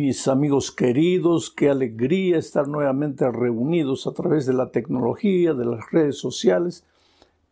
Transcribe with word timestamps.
mis 0.00 0.28
amigos 0.28 0.72
queridos, 0.72 1.50
qué 1.50 1.68
alegría 1.68 2.38
estar 2.38 2.66
nuevamente 2.66 3.30
reunidos 3.30 4.06
a 4.06 4.12
través 4.12 4.46
de 4.46 4.54
la 4.54 4.70
tecnología, 4.70 5.52
de 5.52 5.66
las 5.66 5.90
redes 5.90 6.16
sociales, 6.16 6.86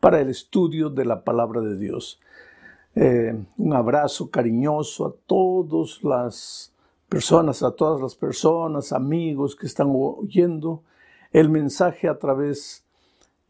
para 0.00 0.22
el 0.22 0.30
estudio 0.30 0.88
de 0.88 1.04
la 1.04 1.24
palabra 1.24 1.60
de 1.60 1.76
Dios. 1.76 2.18
Eh, 2.94 3.38
un 3.58 3.74
abrazo 3.74 4.30
cariñoso 4.30 5.06
a 5.06 5.12
todas 5.26 6.02
las 6.02 6.72
personas, 7.10 7.62
a 7.62 7.72
todas 7.72 8.00
las 8.00 8.14
personas, 8.14 8.92
amigos 8.92 9.54
que 9.54 9.66
están 9.66 9.92
oyendo 9.92 10.82
el 11.30 11.50
mensaje 11.50 12.08
a 12.08 12.18
través 12.18 12.82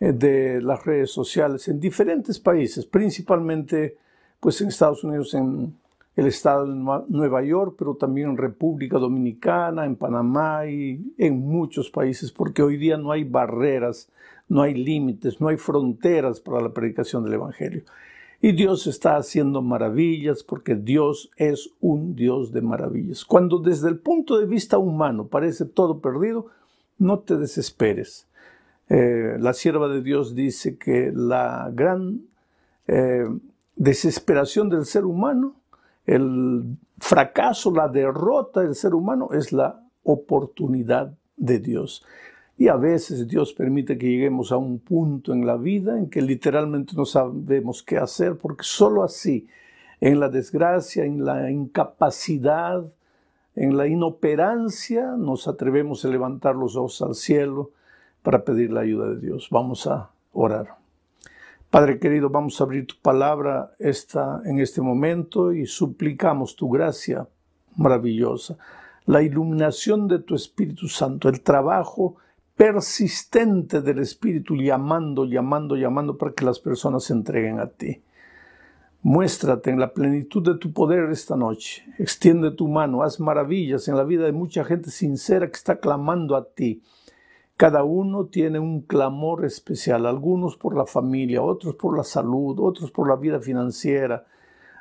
eh, 0.01 0.13
de 0.13 0.61
las 0.61 0.85
redes 0.85 1.13
sociales 1.13 1.69
en 1.69 1.79
diferentes 1.79 2.41
países, 2.41 2.85
principalmente 2.85 3.97
pues 4.41 4.61
en 4.61 4.69
Estados 4.69 5.05
Unidos, 5.05 5.37
el 6.19 6.27
estado 6.27 6.67
de 6.67 6.75
Nueva 6.75 7.45
York, 7.45 7.77
pero 7.79 7.95
también 7.95 8.31
en 8.31 8.37
República 8.37 8.99
Dominicana, 8.99 9.87
en 9.87 9.95
Panamá 9.95 10.67
y 10.67 11.15
en 11.17 11.39
muchos 11.39 11.91
países, 11.91 12.33
porque 12.33 12.61
hoy 12.61 12.77
día 12.77 12.97
no 12.97 13.13
hay 13.13 13.23
barreras, 13.23 14.11
no 14.49 14.63
hay 14.63 14.75
límites, 14.75 15.41
no 15.41 15.47
hay 15.47 15.57
fronteras 15.57 16.41
para 16.41 16.61
la 16.61 16.75
predicación 16.75 17.23
del 17.23 17.35
Evangelio. 17.35 17.85
Y 18.43 18.51
Dios 18.51 18.89
está 18.89 19.17
haciendo 19.17 19.63
maravillas 19.63 20.43
porque 20.43 20.75
Dios 20.75 21.31
es 21.37 21.71
un 21.81 22.17
Dios 22.17 22.51
de 22.51 22.63
maravillas. 22.63 23.25
Cuando 23.25 23.61
desde 23.61 23.89
el 23.89 24.01
punto 24.01 24.41
de 24.41 24.47
vista 24.47 24.77
humano 24.77 25.29
parece 25.29 25.67
todo 25.67 26.01
perdido, 26.01 26.47
no 26.99 27.21
te 27.21 27.37
desesperes. 27.37 28.27
Eh, 28.89 29.37
la 29.39 29.53
sierva 29.53 29.87
de 29.87 30.03
Dios 30.03 30.35
dice 30.35 30.79
que 30.79 31.13
la 31.15 31.71
gran 31.73 32.23
eh, 32.89 33.25
desesperación 33.77 34.69
del 34.69 34.85
ser 34.85 35.05
humano 35.05 35.55
el 36.09 36.79
fracaso, 36.99 37.71
la 37.71 37.87
derrota 37.87 38.63
del 38.63 38.75
ser 38.75 38.95
humano 38.95 39.29
es 39.33 39.53
la 39.53 39.83
oportunidad 40.05 41.13
de 41.37 41.59
Dios. 41.59 42.03
Y 42.57 42.69
a 42.69 42.77
veces 42.77 43.29
Dios 43.29 43.53
permite 43.53 43.99
que 43.99 44.09
lleguemos 44.09 44.51
a 44.51 44.57
un 44.57 44.79
punto 44.79 45.35
en 45.35 45.47
la 45.47 45.57
vida 45.57 45.99
en 45.99 46.09
que 46.09 46.23
literalmente 46.23 46.95
no 46.97 47.05
sabemos 47.05 47.83
qué 47.83 47.99
hacer, 47.99 48.37
porque 48.39 48.65
sólo 48.65 49.05
así, 49.05 49.47
en 50.01 50.19
la 50.19 50.31
desgracia, 50.31 51.05
en 51.05 51.25
la 51.27 51.51
incapacidad, 51.51 52.85
en 53.55 53.77
la 53.77 53.87
inoperancia, 53.87 55.15
nos 55.17 55.47
atrevemos 55.47 56.05
a 56.05 56.09
levantar 56.09 56.57
los 56.57 56.75
ojos 56.75 57.03
al 57.03 57.15
cielo 57.15 57.73
para 58.23 58.45
pedir 58.45 58.73
la 58.73 58.81
ayuda 58.81 59.11
de 59.11 59.21
Dios. 59.21 59.49
Vamos 59.51 59.87
a 59.87 60.11
orar. 60.33 60.79
Padre 61.71 61.99
querido, 61.99 62.31
vamos 62.31 62.59
a 62.59 62.65
abrir 62.65 62.87
tu 62.87 62.95
palabra 63.03 63.73
esta, 63.79 64.41
en 64.47 64.59
este 64.59 64.81
momento 64.81 65.53
y 65.53 65.67
suplicamos 65.67 66.57
tu 66.57 66.71
gracia 66.71 67.29
maravillosa, 67.77 68.57
la 69.05 69.21
iluminación 69.21 70.09
de 70.09 70.21
tu 70.21 70.35
Espíritu 70.35 70.89
Santo, 70.89 71.29
el 71.29 71.43
trabajo 71.43 72.17
persistente 72.57 73.83
del 73.83 73.99
Espíritu 73.99 74.57
llamando, 74.57 75.27
llamando, 75.27 75.77
llamando 75.77 76.17
para 76.17 76.33
que 76.33 76.47
las 76.47 76.59
personas 76.59 77.05
se 77.05 77.13
entreguen 77.13 77.61
a 77.61 77.67
ti. 77.67 78.01
Muéstrate 79.03 79.69
en 79.69 79.79
la 79.79 79.93
plenitud 79.93 80.43
de 80.43 80.59
tu 80.59 80.73
poder 80.73 81.11
esta 81.11 81.37
noche. 81.37 81.85
Extiende 81.99 82.51
tu 82.51 82.67
mano, 82.67 83.03
haz 83.03 83.21
maravillas 83.21 83.89
en 83.89 83.97
la 83.97 84.05
vida 84.05 84.25
de 84.25 84.33
mucha 84.33 84.65
gente 84.65 84.91
sincera 84.91 85.47
que 85.47 85.57
está 85.57 85.81
clamando 85.81 86.35
a 86.35 86.49
ti 86.49 86.81
cada 87.59 87.83
uno 87.83 88.27
tiene 88.27 88.61
un 88.61 88.83
clamor 88.83 89.45
especial, 89.45 90.07
algunos 90.07 90.57
por 90.57 90.77
la 90.77 90.87
familia, 90.87 91.43
otros 91.43 91.75
por 91.75 91.97
la 91.97 92.05
salud, 92.05 92.57
otros 92.61 92.93
por 92.93 93.09
la 93.09 93.17
vida 93.17 93.41
financiera, 93.41 94.27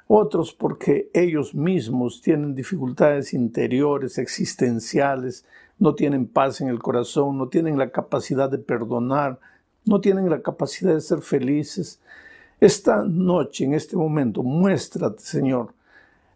otros 0.06 0.54
porque 0.54 1.10
ellos 1.12 1.56
mismos 1.56 2.22
tienen 2.22 2.54
dificultades 2.54 3.34
interiores, 3.34 4.20
existenciales, 4.20 5.44
no 5.80 5.96
tienen 5.96 6.28
paz 6.28 6.62
en 6.62 6.68
el 6.68 6.78
corazón, 6.78 7.40
no 7.40 7.48
tienen 7.50 7.80
la 7.80 7.90
capacidad 7.90 8.48
de 8.48 8.60
perdonar, 8.60 9.40
no 9.84 10.00
tienen 10.00 10.30
la 10.30 10.44
capacidad 10.44 10.94
de 10.94 11.02
ser 11.02 11.24
felices. 11.24 12.00
Esta 12.60 13.04
noche, 13.04 13.66
en 13.66 13.74
este 13.74 13.98
momento, 13.98 14.44
muéstrate, 14.44 15.24
Señor, 15.24 15.74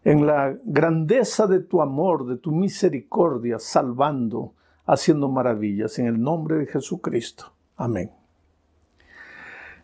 en 0.03 0.25
la 0.25 0.57
grandeza 0.63 1.45
de 1.45 1.59
tu 1.59 1.83
amor, 1.83 2.25
de 2.25 2.37
tu 2.37 2.51
misericordia, 2.51 3.59
salvando, 3.59 4.55
haciendo 4.91 5.29
maravillas 5.29 5.97
en 5.99 6.07
el 6.07 6.21
nombre 6.21 6.57
de 6.57 6.65
Jesucristo. 6.67 7.53
Amén. 7.77 8.11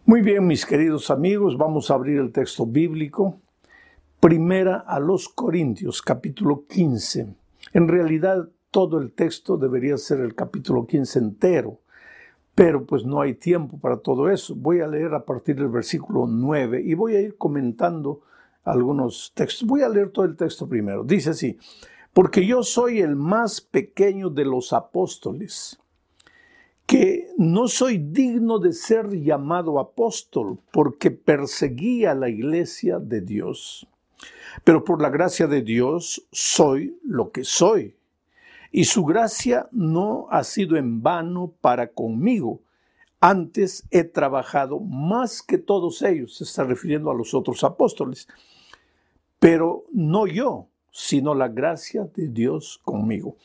Muy 0.06 0.22
bien, 0.22 0.46
mis 0.46 0.66
queridos 0.66 1.10
amigos, 1.10 1.58
vamos 1.58 1.90
a 1.90 1.94
abrir 1.94 2.20
el 2.20 2.34
texto 2.34 2.66
bíblico. 2.66 3.40
Primera 4.20 4.80
a 4.80 5.00
los 5.00 5.30
Corintios, 5.30 6.02
capítulo 6.02 6.66
15. 6.68 7.34
En 7.72 7.88
realidad, 7.88 8.50
todo 8.70 9.00
el 9.00 9.14
texto 9.14 9.56
debería 9.56 9.98
ser 9.98 10.20
el 10.20 10.36
capítulo 10.36 10.86
15 10.86 11.20
entero, 11.20 11.80
pero 12.54 12.86
pues 12.86 13.06
no 13.06 13.22
hay 13.22 13.36
tiempo 13.36 13.80
para 13.80 13.98
todo 13.98 14.30
eso. 14.30 14.56
Voy 14.56 14.82
a 14.82 14.88
leer 14.88 15.14
a 15.14 15.24
partir 15.24 15.56
del 15.56 15.70
versículo 15.70 16.28
9 16.28 16.82
y 16.84 16.96
voy 16.96 17.16
a 17.16 17.22
ir 17.22 17.38
comentando 17.38 18.24
algunos 18.66 19.32
textos. 19.34 19.66
Voy 19.66 19.84
a 19.84 19.90
leer 19.90 20.10
todo 20.10 20.26
el 20.26 20.36
texto 20.36 20.68
primero. 20.68 21.06
Dice 21.06 21.30
así, 21.30 21.58
porque 22.18 22.48
yo 22.48 22.64
soy 22.64 23.02
el 23.02 23.16
más 23.16 23.62
pequeño 23.62 24.32
de 24.32 24.44
los 24.44 24.74
apóstoles, 24.74 25.80
que 26.88 27.30
no 27.38 27.68
soy 27.68 28.00
digno 28.00 28.58
de 28.58 28.74
ser 28.74 29.22
llamado 29.22 29.80
apóstol, 29.80 30.58
porque 30.72 31.12
perseguía 31.12 32.16
la 32.16 32.28
iglesia 32.28 32.98
de 32.98 33.22
Dios. 33.22 33.88
Pero 34.64 34.84
por 34.84 35.00
la 35.00 35.12
gracia 35.12 35.46
de 35.46 35.62
Dios 35.62 36.28
soy 36.32 36.98
lo 37.04 37.32
que 37.32 37.44
soy. 37.44 37.96
Y 38.72 38.86
su 38.86 39.06
gracia 39.06 39.70
no 39.72 40.26
ha 40.32 40.44
sido 40.44 40.76
en 40.76 41.04
vano 41.04 41.54
para 41.62 41.92
conmigo. 41.92 42.62
Antes 43.20 43.86
he 43.92 44.04
trabajado 44.04 44.80
más 44.80 45.44
que 45.44 45.60
todos 45.60 46.02
ellos, 46.02 46.38
se 46.38 46.46
está 46.46 46.64
refiriendo 46.64 47.12
a 47.12 47.16
los 47.16 47.36
otros 47.36 47.64
apóstoles. 47.64 48.28
Pero 49.38 49.86
no 49.92 50.26
yo, 50.26 50.70
sino 50.98 51.36
la 51.36 51.48
gracia 51.48 52.10
de 52.16 52.28
Dios 52.28 52.82
conmigo. 52.84 53.36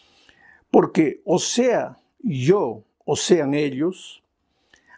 Porque 0.70 1.20
o 1.26 1.38
sea 1.38 1.98
yo 2.20 2.82
o 3.04 3.14
sean 3.14 3.52
ellos, 3.52 4.22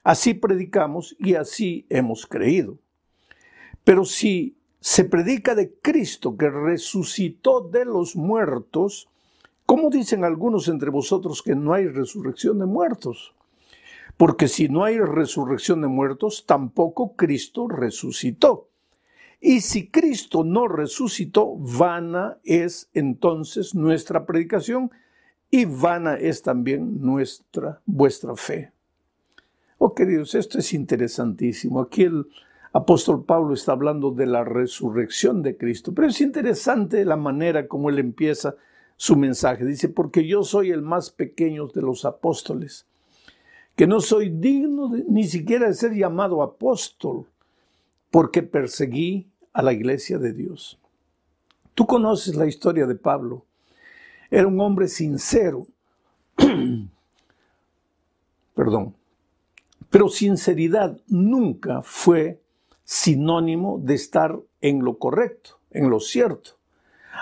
así 0.04 0.34
predicamos 0.34 1.16
y 1.18 1.34
así 1.34 1.84
hemos 1.88 2.26
creído. 2.26 2.78
Pero 3.82 4.04
si 4.04 4.56
se 4.78 5.04
predica 5.04 5.56
de 5.56 5.74
Cristo 5.82 6.36
que 6.36 6.48
resucitó 6.48 7.60
de 7.60 7.86
los 7.86 8.14
muertos, 8.14 9.08
¿cómo 9.66 9.90
dicen 9.90 10.22
algunos 10.22 10.68
entre 10.68 10.90
vosotros 10.90 11.42
que 11.42 11.56
no 11.56 11.74
hay 11.74 11.88
resurrección 11.88 12.60
de 12.60 12.66
muertos? 12.66 13.34
Porque 14.16 14.46
si 14.46 14.68
no 14.68 14.84
hay 14.84 15.00
resurrección 15.00 15.80
de 15.80 15.88
muertos, 15.88 16.44
tampoco 16.46 17.16
Cristo 17.16 17.66
resucitó. 17.66 18.68
Y 19.40 19.60
si 19.60 19.88
Cristo 19.88 20.44
no 20.44 20.68
resucitó, 20.68 21.56
vana 21.56 22.38
es 22.44 22.88
entonces 22.94 23.74
nuestra 23.74 24.24
predicación 24.26 24.90
y 25.50 25.66
vana 25.66 26.14
es 26.14 26.42
también 26.42 27.00
nuestra, 27.00 27.80
vuestra 27.86 28.34
fe. 28.34 28.72
Oh 29.78 29.94
queridos, 29.94 30.34
esto 30.34 30.58
es 30.58 30.72
interesantísimo. 30.72 31.80
Aquí 31.80 32.04
el 32.04 32.26
apóstol 32.72 33.24
Pablo 33.24 33.54
está 33.54 33.72
hablando 33.72 34.10
de 34.10 34.26
la 34.26 34.44
resurrección 34.44 35.42
de 35.42 35.56
Cristo, 35.56 35.92
pero 35.94 36.08
es 36.08 36.20
interesante 36.20 37.04
la 37.04 37.16
manera 37.16 37.68
como 37.68 37.90
él 37.90 37.98
empieza 37.98 38.56
su 38.96 39.16
mensaje. 39.16 39.64
Dice, 39.64 39.88
porque 39.88 40.26
yo 40.26 40.42
soy 40.42 40.70
el 40.70 40.82
más 40.82 41.10
pequeño 41.10 41.68
de 41.68 41.82
los 41.82 42.04
apóstoles, 42.04 42.86
que 43.76 43.86
no 43.86 44.00
soy 44.00 44.30
digno 44.30 44.90
ni 45.08 45.24
siquiera 45.24 45.68
de 45.68 45.74
ser 45.74 45.94
llamado 45.94 46.42
apóstol, 46.42 47.26
porque 48.10 48.42
perseguí 48.42 49.28
a 49.54 49.62
la 49.62 49.72
iglesia 49.72 50.18
de 50.18 50.34
Dios. 50.34 50.78
Tú 51.74 51.86
conoces 51.86 52.36
la 52.36 52.46
historia 52.46 52.86
de 52.86 52.96
Pablo. 52.96 53.46
Era 54.30 54.46
un 54.46 54.60
hombre 54.60 54.88
sincero. 54.88 55.66
Perdón. 58.54 58.94
Pero 59.90 60.08
sinceridad 60.08 61.00
nunca 61.06 61.80
fue 61.82 62.40
sinónimo 62.84 63.78
de 63.82 63.94
estar 63.94 64.38
en 64.60 64.84
lo 64.84 64.98
correcto, 64.98 65.58
en 65.70 65.88
lo 65.88 66.00
cierto. 66.00 66.58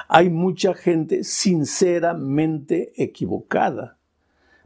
Hay 0.09 0.31
mucha 0.31 0.73
gente 0.73 1.23
sinceramente 1.23 2.93
equivocada. 2.97 3.99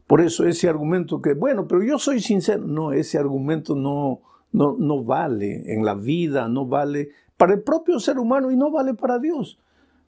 Por 0.07 0.21
eso 0.21 0.47
ese 0.47 0.69
argumento 0.69 1.21
que, 1.21 1.33
bueno, 1.33 1.67
pero 1.67 1.83
yo 1.83 1.99
soy 1.99 2.21
sincero, 2.21 2.63
no, 2.65 2.93
ese 2.93 3.17
argumento 3.17 3.75
no, 3.75 4.21
no, 4.53 4.77
no 4.79 5.03
vale 5.03 5.73
en 5.73 5.83
la 5.83 5.95
vida, 5.95 6.47
no 6.47 6.65
vale 6.65 7.09
para 7.37 7.53
el 7.53 7.61
propio 7.61 7.99
ser 7.99 8.19
humano 8.19 8.51
y 8.51 8.57
no 8.57 8.71
vale 8.71 8.93
para 8.93 9.19
Dios. 9.19 9.59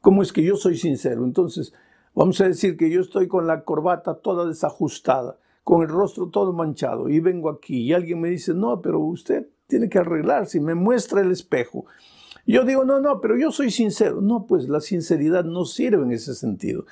¿Cómo 0.01 0.21
es 0.21 0.33
que 0.33 0.43
yo 0.43 0.55
soy 0.55 0.77
sincero? 0.77 1.23
Entonces, 1.23 1.73
vamos 2.15 2.39
a 2.41 2.47
decir 2.47 2.77
que 2.77 2.89
yo 2.89 3.01
estoy 3.01 3.27
con 3.27 3.47
la 3.47 3.63
corbata 3.63 4.15
toda 4.15 4.45
desajustada, 4.45 5.37
con 5.63 5.81
el 5.83 5.89
rostro 5.89 6.29
todo 6.29 6.53
manchado 6.53 7.09
y 7.09 7.19
vengo 7.19 7.49
aquí 7.49 7.83
y 7.83 7.93
alguien 7.93 8.19
me 8.21 8.29
dice, 8.29 8.53
no, 8.53 8.81
pero 8.81 8.99
usted 8.99 9.47
tiene 9.67 9.87
que 9.87 9.99
arreglarse 9.99 10.57
y 10.57 10.61
me 10.61 10.73
muestra 10.73 11.21
el 11.21 11.31
espejo. 11.31 11.85
Yo 12.45 12.63
digo, 12.63 12.83
no, 12.83 12.99
no, 12.99 13.21
pero 13.21 13.37
yo 13.37 13.51
soy 13.51 13.69
sincero. 13.69 14.21
No, 14.21 14.47
pues 14.47 14.67
la 14.67 14.79
sinceridad 14.79 15.43
no 15.43 15.65
sirve 15.65 16.01
en 16.03 16.11
ese 16.11 16.33
sentido. 16.33 16.85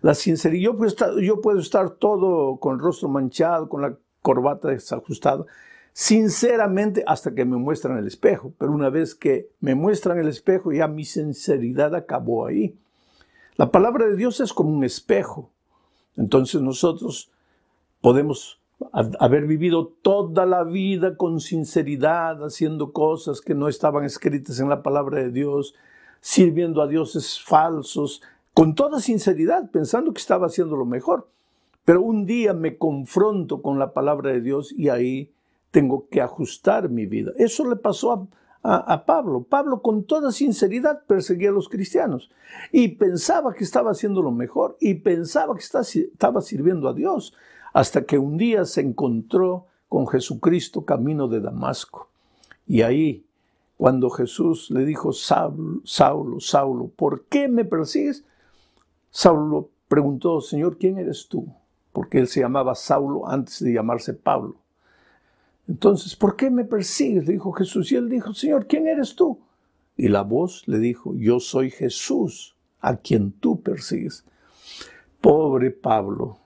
La 0.00 0.14
sinceridad, 0.14 0.62
yo 0.62 0.76
puedo 0.76 0.88
estar, 0.88 1.14
yo 1.18 1.42
puedo 1.42 1.58
estar 1.58 1.90
todo 1.90 2.56
con 2.56 2.76
el 2.76 2.80
rostro 2.80 3.10
manchado, 3.10 3.68
con 3.68 3.82
la 3.82 3.98
corbata 4.22 4.68
desajustada, 4.68 5.44
sinceramente 5.92 7.04
hasta 7.06 7.34
que 7.34 7.44
me 7.44 7.56
muestran 7.56 7.98
el 7.98 8.06
espejo. 8.06 8.52
Pero 8.58 8.72
una 8.72 8.90
vez 8.90 9.14
que 9.14 9.50
me 9.60 9.74
muestran 9.74 10.18
el 10.18 10.28
espejo, 10.28 10.72
ya 10.72 10.88
mi 10.88 11.04
sinceridad 11.04 11.94
acabó 11.94 12.46
ahí. 12.46 12.76
La 13.56 13.70
palabra 13.70 14.06
de 14.06 14.16
Dios 14.16 14.40
es 14.40 14.52
como 14.52 14.70
un 14.70 14.84
espejo. 14.84 15.50
Entonces 16.16 16.60
nosotros 16.60 17.30
podemos 18.00 18.60
haber 18.92 19.46
vivido 19.46 19.94
toda 20.02 20.46
la 20.46 20.64
vida 20.64 21.16
con 21.16 21.40
sinceridad, 21.40 22.42
haciendo 22.44 22.92
cosas 22.92 23.40
que 23.40 23.54
no 23.54 23.68
estaban 23.68 24.04
escritas 24.04 24.58
en 24.60 24.68
la 24.68 24.82
palabra 24.82 25.20
de 25.20 25.30
Dios, 25.30 25.74
sirviendo 26.20 26.82
a 26.82 26.88
dioses 26.88 27.40
falsos, 27.40 28.22
con 28.54 28.74
toda 28.74 29.00
sinceridad, 29.00 29.70
pensando 29.70 30.12
que 30.12 30.20
estaba 30.20 30.46
haciendo 30.46 30.76
lo 30.76 30.84
mejor. 30.84 31.28
Pero 31.84 32.02
un 32.02 32.26
día 32.26 32.54
me 32.54 32.76
confronto 32.76 33.62
con 33.62 33.78
la 33.78 33.92
palabra 33.92 34.30
de 34.32 34.40
Dios 34.40 34.72
y 34.72 34.88
ahí 34.88 35.32
tengo 35.72 36.06
que 36.08 36.20
ajustar 36.20 36.88
mi 36.88 37.06
vida. 37.06 37.32
Eso 37.36 37.68
le 37.68 37.76
pasó 37.76 38.28
a, 38.62 39.04
Pablo. 39.06 39.42
Pablo 39.42 39.82
con 39.82 40.04
toda 40.04 40.30
sinceridad 40.30 41.02
perseguía 41.06 41.48
a 41.48 41.52
los 41.52 41.68
cristianos 41.68 42.30
y 42.70 42.88
pensaba 42.88 43.54
que 43.54 43.64
estaba 43.64 43.90
haciendo 43.90 44.22
lo 44.22 44.30
mejor 44.30 44.76
y 44.78 44.94
pensaba 44.94 45.56
que 45.56 45.62
estaba 45.62 46.40
sirviendo 46.42 46.88
a 46.88 46.92
Dios 46.92 47.34
hasta 47.72 48.04
que 48.04 48.18
un 48.18 48.36
día 48.36 48.64
se 48.64 48.82
encontró 48.82 49.66
con 49.88 50.06
Jesucristo 50.06 50.84
camino 50.84 51.26
de 51.26 51.40
Damasco. 51.40 52.08
Y 52.68 52.82
ahí, 52.82 53.24
cuando 53.76 54.10
Jesús 54.10 54.70
le 54.70 54.84
dijo, 54.84 55.12
Saulo, 55.12 55.80
Saulo, 55.84 56.38
Saulo, 56.38 56.86
¿por 56.94 57.24
qué 57.24 57.48
me 57.48 57.64
persigues? 57.64 58.24
Saulo 59.10 59.70
preguntó, 59.88 60.40
Señor, 60.40 60.78
¿quién 60.78 60.98
eres 60.98 61.26
tú? 61.28 61.48
Porque 61.92 62.20
él 62.20 62.28
se 62.28 62.40
llamaba 62.40 62.76
Saulo 62.76 63.28
antes 63.28 63.60
de 63.64 63.72
llamarse 63.72 64.14
Pablo. 64.14 64.61
Entonces, 65.72 66.14
¿por 66.14 66.36
qué 66.36 66.50
me 66.50 66.66
persigues? 66.66 67.26
Le 67.26 67.32
dijo 67.32 67.50
Jesús. 67.52 67.90
Y 67.90 67.96
él 67.96 68.10
dijo, 68.10 68.34
Señor, 68.34 68.66
¿quién 68.66 68.86
eres 68.86 69.16
tú? 69.16 69.40
Y 69.96 70.08
la 70.08 70.20
voz 70.20 70.68
le 70.68 70.78
dijo, 70.78 71.14
yo 71.16 71.40
soy 71.40 71.70
Jesús, 71.70 72.54
a 72.82 72.96
quien 72.98 73.32
tú 73.32 73.62
persigues. 73.62 74.26
Pobre 75.22 75.70
Pablo, 75.70 76.36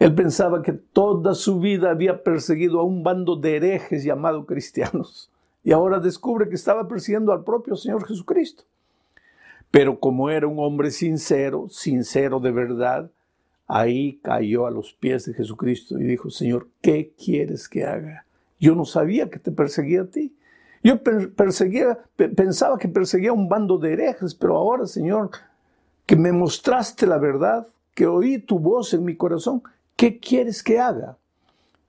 él 0.00 0.12
pensaba 0.16 0.62
que 0.62 0.72
toda 0.72 1.36
su 1.36 1.60
vida 1.60 1.90
había 1.92 2.24
perseguido 2.24 2.80
a 2.80 2.82
un 2.82 3.04
bando 3.04 3.36
de 3.36 3.54
herejes 3.54 4.02
llamados 4.02 4.46
cristianos 4.46 5.30
y 5.62 5.70
ahora 5.70 6.00
descubre 6.00 6.48
que 6.48 6.56
estaba 6.56 6.88
persiguiendo 6.88 7.32
al 7.32 7.44
propio 7.44 7.76
Señor 7.76 8.04
Jesucristo. 8.04 8.64
Pero 9.70 10.00
como 10.00 10.28
era 10.28 10.48
un 10.48 10.58
hombre 10.58 10.90
sincero, 10.90 11.68
sincero 11.70 12.40
de 12.40 12.50
verdad, 12.50 13.12
ahí 13.68 14.18
cayó 14.24 14.66
a 14.66 14.72
los 14.72 14.92
pies 14.92 15.24
de 15.26 15.34
Jesucristo 15.34 16.00
y 16.00 16.02
dijo, 16.02 16.30
Señor, 16.30 16.68
¿qué 16.80 17.12
quieres 17.16 17.68
que 17.68 17.84
haga? 17.84 18.25
Yo 18.58 18.74
no 18.74 18.84
sabía 18.84 19.28
que 19.30 19.38
te 19.38 19.52
perseguía 19.52 20.02
a 20.02 20.06
ti. 20.06 20.36
Yo 20.82 21.02
perseguía, 21.02 21.98
pensaba 22.16 22.78
que 22.78 22.88
perseguía 22.88 23.32
un 23.32 23.48
bando 23.48 23.78
de 23.78 23.92
herejes, 23.92 24.34
pero 24.34 24.56
ahora, 24.56 24.86
Señor, 24.86 25.30
que 26.06 26.16
me 26.16 26.32
mostraste 26.32 27.06
la 27.06 27.18
verdad, 27.18 27.66
que 27.94 28.06
oí 28.06 28.38
tu 28.38 28.58
voz 28.58 28.94
en 28.94 29.04
mi 29.04 29.16
corazón, 29.16 29.62
¿qué 29.96 30.20
quieres 30.20 30.62
que 30.62 30.78
haga? 30.78 31.16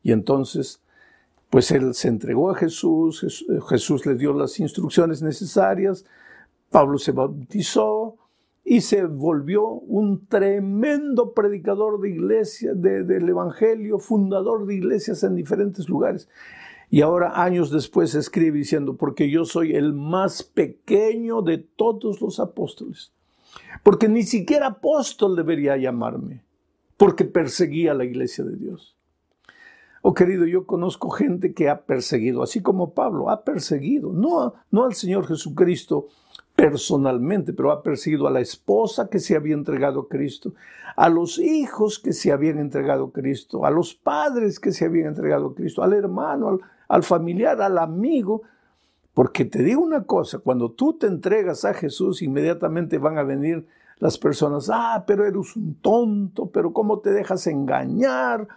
Y 0.01 0.11
entonces, 0.11 0.81
pues 1.49 1.69
él 1.71 1.93
se 1.93 2.07
entregó 2.07 2.49
a 2.49 2.55
Jesús, 2.55 3.45
Jesús 3.69 4.05
le 4.05 4.15
dio 4.15 4.33
las 4.33 4.59
instrucciones 4.59 5.21
necesarias, 5.21 6.05
Pablo 6.71 6.97
se 6.97 7.11
bautizó 7.11 8.16
y 8.69 8.81
se 8.81 9.05
volvió 9.05 9.65
un 9.65 10.27
tremendo 10.27 11.33
predicador 11.33 12.01
de 12.01 12.09
iglesia, 12.09 12.73
del 12.73 13.29
Evangelio, 13.29 13.97
fundador 13.97 14.65
de 14.65 14.75
iglesias 14.75 15.23
en 15.23 15.35
diferentes 15.35 15.87
lugares. 15.87 16.27
Y 16.89 16.99
ahora, 16.99 17.41
años 17.41 17.71
después, 17.71 18.13
escribe 18.13 18.57
diciendo, 18.57 18.97
porque 18.97 19.29
yo 19.29 19.45
soy 19.45 19.73
el 19.73 19.93
más 19.93 20.43
pequeño 20.43 21.41
de 21.41 21.59
todos 21.59 22.19
los 22.19 22.41
apóstoles. 22.41 23.13
Porque 23.83 24.09
ni 24.09 24.23
siquiera 24.23 24.67
apóstol 24.67 25.37
debería 25.37 25.77
llamarme 25.77 26.43
porque 26.97 27.23
perseguía 27.23 27.93
la 27.93 28.03
iglesia 28.03 28.43
de 28.43 28.57
Dios. 28.57 28.97
Oh 30.01 30.13
querido, 30.13 30.45
yo 30.45 30.65
conozco 30.65 31.09
gente 31.09 31.53
que 31.53 31.69
ha 31.69 31.85
perseguido, 31.85 32.43
así 32.43 32.61
como 32.61 32.93
Pablo, 32.93 33.29
ha 33.29 33.45
perseguido, 33.45 34.11
no 34.11 34.83
al 34.83 34.93
Señor 34.93 35.25
Jesucristo 35.25 36.07
personalmente, 36.57 37.53
pero 37.53 37.71
ha 37.71 37.83
perseguido 37.83 38.27
a 38.27 38.31
la 38.31 38.39
esposa 38.39 39.09
que 39.09 39.19
se 39.19 39.35
había 39.35 39.53
entregado 39.53 40.01
a 40.01 40.09
Cristo, 40.09 40.53
a 40.95 41.07
los 41.07 41.37
hijos 41.37 41.99
que 41.99 42.13
se 42.13 42.31
habían 42.31 42.57
entregado 42.57 43.05
a 43.05 43.11
Cristo, 43.11 43.63
a 43.63 43.69
los 43.69 43.93
padres 43.93 44.59
que 44.59 44.71
se 44.71 44.85
habían 44.85 45.09
entregado 45.09 45.49
a 45.49 45.53
Cristo, 45.53 45.83
al 45.83 45.93
hermano, 45.93 46.49
al, 46.49 46.59
al 46.87 47.03
familiar, 47.03 47.61
al 47.61 47.77
amigo. 47.77 48.41
Porque 49.13 49.45
te 49.45 49.61
digo 49.61 49.83
una 49.83 50.05
cosa, 50.05 50.39
cuando 50.39 50.71
tú 50.71 50.93
te 50.93 51.05
entregas 51.05 51.63
a 51.63 51.75
Jesús, 51.75 52.23
inmediatamente 52.23 52.97
van 52.97 53.19
a 53.19 53.23
venir 53.23 53.67
las 53.99 54.17
personas, 54.17 54.71
ah, 54.73 55.03
pero 55.05 55.25
eres 55.25 55.55
un 55.55 55.75
tonto, 55.75 56.47
pero 56.47 56.73
cómo 56.73 57.01
te 57.01 57.11
dejas 57.11 57.45
engañar, 57.45 58.47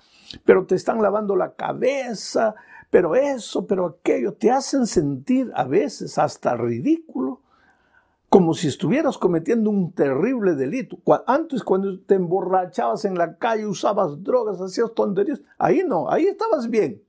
pero 0.46 0.64
te 0.64 0.74
están 0.74 1.02
lavando 1.02 1.36
la 1.36 1.52
cabeza, 1.52 2.54
pero 2.88 3.14
eso, 3.14 3.66
pero 3.66 3.98
aquello, 4.00 4.32
te 4.32 4.50
hacen 4.50 4.86
sentir 4.86 5.52
a 5.54 5.64
veces 5.64 6.16
hasta 6.16 6.56
ridículo, 6.56 7.39
como 8.30 8.54
si 8.54 8.68
estuvieras 8.68 9.18
cometiendo 9.18 9.70
un 9.70 9.92
terrible 9.92 10.54
delito. 10.54 10.98
Antes 11.26 11.64
cuando 11.64 11.98
te 11.98 12.14
emborrachabas 12.14 13.04
en 13.04 13.18
la 13.18 13.36
calle, 13.36 13.66
usabas 13.66 14.22
drogas, 14.22 14.60
hacías 14.60 14.94
tonterías, 14.94 15.40
ahí 15.58 15.82
no, 15.84 16.08
ahí 16.08 16.26
estabas 16.26 16.70
bien. 16.70 17.02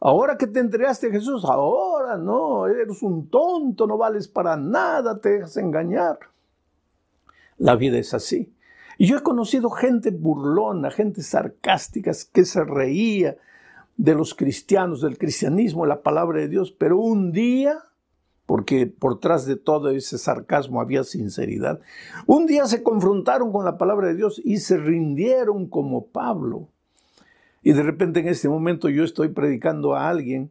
Ahora 0.00 0.36
que 0.36 0.48
te 0.48 0.58
entregaste 0.58 1.06
a 1.06 1.12
Jesús, 1.12 1.44
ahora 1.44 2.16
no, 2.16 2.66
eres 2.66 3.00
un 3.02 3.28
tonto, 3.28 3.86
no 3.86 3.96
vales 3.96 4.26
para 4.26 4.56
nada, 4.56 5.20
te 5.20 5.30
dejas 5.30 5.56
engañar. 5.56 6.18
La 7.56 7.76
vida 7.76 7.98
es 7.98 8.12
así. 8.12 8.52
Y 8.98 9.06
yo 9.06 9.18
he 9.18 9.22
conocido 9.22 9.70
gente 9.70 10.10
burlona, 10.10 10.90
gente 10.90 11.22
sarcástica 11.22 12.10
que 12.32 12.44
se 12.44 12.64
reía 12.64 13.36
de 13.96 14.14
los 14.16 14.34
cristianos, 14.34 15.00
del 15.00 15.16
cristianismo, 15.16 15.86
la 15.86 16.02
palabra 16.02 16.40
de 16.40 16.48
Dios, 16.48 16.72
pero 16.72 16.98
un 16.98 17.30
día, 17.30 17.84
porque 18.50 18.88
por 18.88 19.20
tras 19.20 19.46
de 19.46 19.54
todo 19.54 19.90
ese 19.90 20.18
sarcasmo 20.18 20.80
había 20.80 21.04
sinceridad, 21.04 21.78
un 22.26 22.46
día 22.46 22.66
se 22.66 22.82
confrontaron 22.82 23.52
con 23.52 23.64
la 23.64 23.78
palabra 23.78 24.08
de 24.08 24.16
Dios 24.16 24.42
y 24.44 24.56
se 24.56 24.76
rindieron 24.76 25.68
como 25.68 26.06
Pablo. 26.06 26.66
Y 27.62 27.74
de 27.74 27.84
repente 27.84 28.18
en 28.18 28.26
este 28.26 28.48
momento 28.48 28.88
yo 28.88 29.04
estoy 29.04 29.28
predicando 29.28 29.94
a 29.94 30.08
alguien 30.08 30.50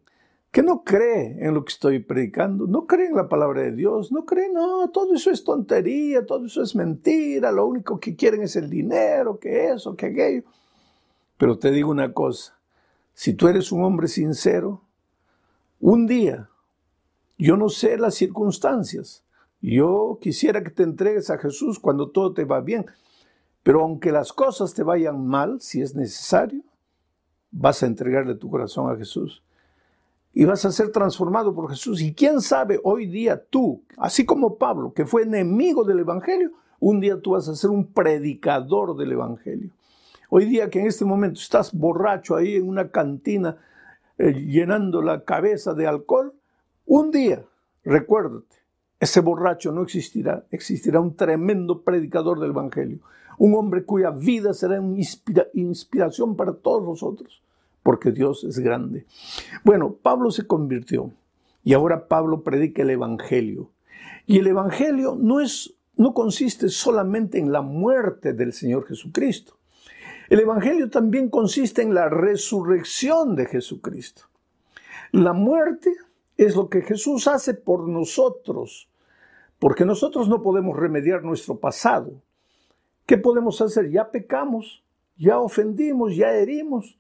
que 0.49 0.63
no 0.63 0.85
cree 0.85 1.45
en 1.45 1.53
lo 1.53 1.65
que 1.65 1.73
estoy 1.73 1.99
predicando, 1.99 2.67
no 2.67 2.87
cree 2.87 3.07
en 3.07 3.17
la 3.17 3.27
palabra 3.27 3.63
de 3.63 3.73
Dios, 3.73 4.13
no 4.13 4.23
cree, 4.23 4.47
no, 4.49 4.89
todo 4.91 5.13
eso 5.13 5.29
es 5.29 5.43
tontería, 5.43 6.25
todo 6.25 6.45
eso 6.45 6.63
es 6.63 6.77
mentira, 6.77 7.51
lo 7.51 7.67
único 7.67 7.99
que 7.99 8.15
quieren 8.15 8.43
es 8.43 8.55
el 8.55 8.69
dinero, 8.69 9.39
que 9.39 9.71
eso, 9.71 9.97
que 9.97 10.05
aquello. 10.05 10.43
Pero 11.37 11.59
te 11.59 11.69
digo 11.69 11.91
una 11.91 12.13
cosa, 12.13 12.57
si 13.13 13.33
tú 13.33 13.49
eres 13.49 13.73
un 13.73 13.83
hombre 13.83 14.07
sincero, 14.07 14.83
un 15.81 16.07
día, 16.07 16.48
yo 17.39 17.57
no 17.57 17.69
sé 17.69 17.97
las 17.97 18.13
circunstancias, 18.13 19.23
yo 19.61 20.19
quisiera 20.21 20.63
que 20.63 20.69
te 20.69 20.83
entregues 20.83 21.31
a 21.31 21.39
Jesús 21.39 21.79
cuando 21.79 22.09
todo 22.09 22.33
te 22.33 22.45
va 22.45 22.61
bien, 22.61 22.85
pero 23.63 23.81
aunque 23.81 24.11
las 24.11 24.31
cosas 24.31 24.73
te 24.73 24.83
vayan 24.83 25.25
mal, 25.25 25.59
si 25.59 25.81
es 25.81 25.95
necesario, 25.95 26.61
vas 27.49 27.81
a 27.81 27.87
entregarle 27.87 28.35
tu 28.35 28.49
corazón 28.49 28.91
a 28.91 28.97
Jesús 28.97 29.41
y 30.33 30.45
vas 30.45 30.63
a 30.65 30.71
ser 30.71 30.91
transformado 30.91 31.53
por 31.55 31.69
Jesús. 31.69 32.01
Y 32.01 32.13
quién 32.13 32.41
sabe, 32.41 32.79
hoy 32.83 33.07
día 33.07 33.43
tú, 33.49 33.83
así 33.97 34.25
como 34.25 34.57
Pablo, 34.57 34.93
que 34.93 35.05
fue 35.05 35.23
enemigo 35.23 35.83
del 35.83 35.99
Evangelio, 35.99 36.51
un 36.79 36.99
día 36.99 37.19
tú 37.19 37.31
vas 37.31 37.47
a 37.47 37.55
ser 37.55 37.69
un 37.69 37.87
predicador 37.87 38.95
del 38.95 39.13
Evangelio. 39.13 39.71
Hoy 40.29 40.45
día 40.45 40.69
que 40.69 40.79
en 40.79 40.87
este 40.87 41.05
momento 41.05 41.39
estás 41.39 41.73
borracho 41.73 42.35
ahí 42.35 42.55
en 42.55 42.67
una 42.67 42.89
cantina 42.91 43.57
eh, 44.17 44.33
llenando 44.33 45.01
la 45.01 45.23
cabeza 45.23 45.73
de 45.73 45.87
alcohol, 45.87 46.33
un 46.89 47.11
día, 47.11 47.45
recuérdate, 47.83 48.57
ese 48.99 49.21
borracho 49.21 49.71
no 49.71 49.83
existirá, 49.83 50.45
existirá 50.51 50.99
un 50.99 51.15
tremendo 51.15 51.83
predicador 51.83 52.39
del 52.39 52.49
Evangelio, 52.51 52.99
un 53.37 53.55
hombre 53.55 53.85
cuya 53.85 54.11
vida 54.11 54.53
será 54.53 54.81
una 54.81 54.99
inspiración 55.53 56.35
para 56.35 56.53
todos 56.53 56.83
nosotros 56.83 57.41
porque 57.83 58.11
Dios 58.11 58.43
es 58.43 58.59
grande. 58.59 59.05
Bueno, 59.63 59.93
Pablo 59.93 60.31
se 60.31 60.45
convirtió 60.45 61.11
y 61.63 61.73
ahora 61.73 62.07
Pablo 62.07 62.43
predica 62.43 62.81
el 62.81 62.91
Evangelio. 62.91 63.71
Y 64.25 64.37
el 64.37 64.47
Evangelio 64.47 65.17
no, 65.19 65.39
es, 65.39 65.73
no 65.95 66.13
consiste 66.13 66.69
solamente 66.69 67.39
en 67.39 67.51
la 67.51 67.61
muerte 67.61 68.33
del 68.33 68.53
Señor 68.53 68.85
Jesucristo. 68.85 69.57
El 70.29 70.39
Evangelio 70.39 70.89
también 70.89 71.29
consiste 71.29 71.81
en 71.81 71.95
la 71.95 72.09
resurrección 72.09 73.35
de 73.35 73.47
Jesucristo. 73.47 74.23
La 75.11 75.33
muerte 75.33 75.91
es 76.45 76.55
lo 76.55 76.69
que 76.69 76.81
Jesús 76.81 77.27
hace 77.27 77.53
por 77.53 77.87
nosotros 77.87 78.89
porque 79.59 79.85
nosotros 79.85 80.29
no 80.29 80.41
podemos 80.41 80.77
remediar 80.77 81.23
nuestro 81.23 81.57
pasado. 81.57 82.13
¿Qué 83.05 83.17
podemos 83.17 83.61
hacer? 83.61 83.91
Ya 83.91 84.09
pecamos, 84.09 84.83
ya 85.17 85.39
ofendimos, 85.39 86.15
ya 86.15 86.31
herimos, 86.31 86.97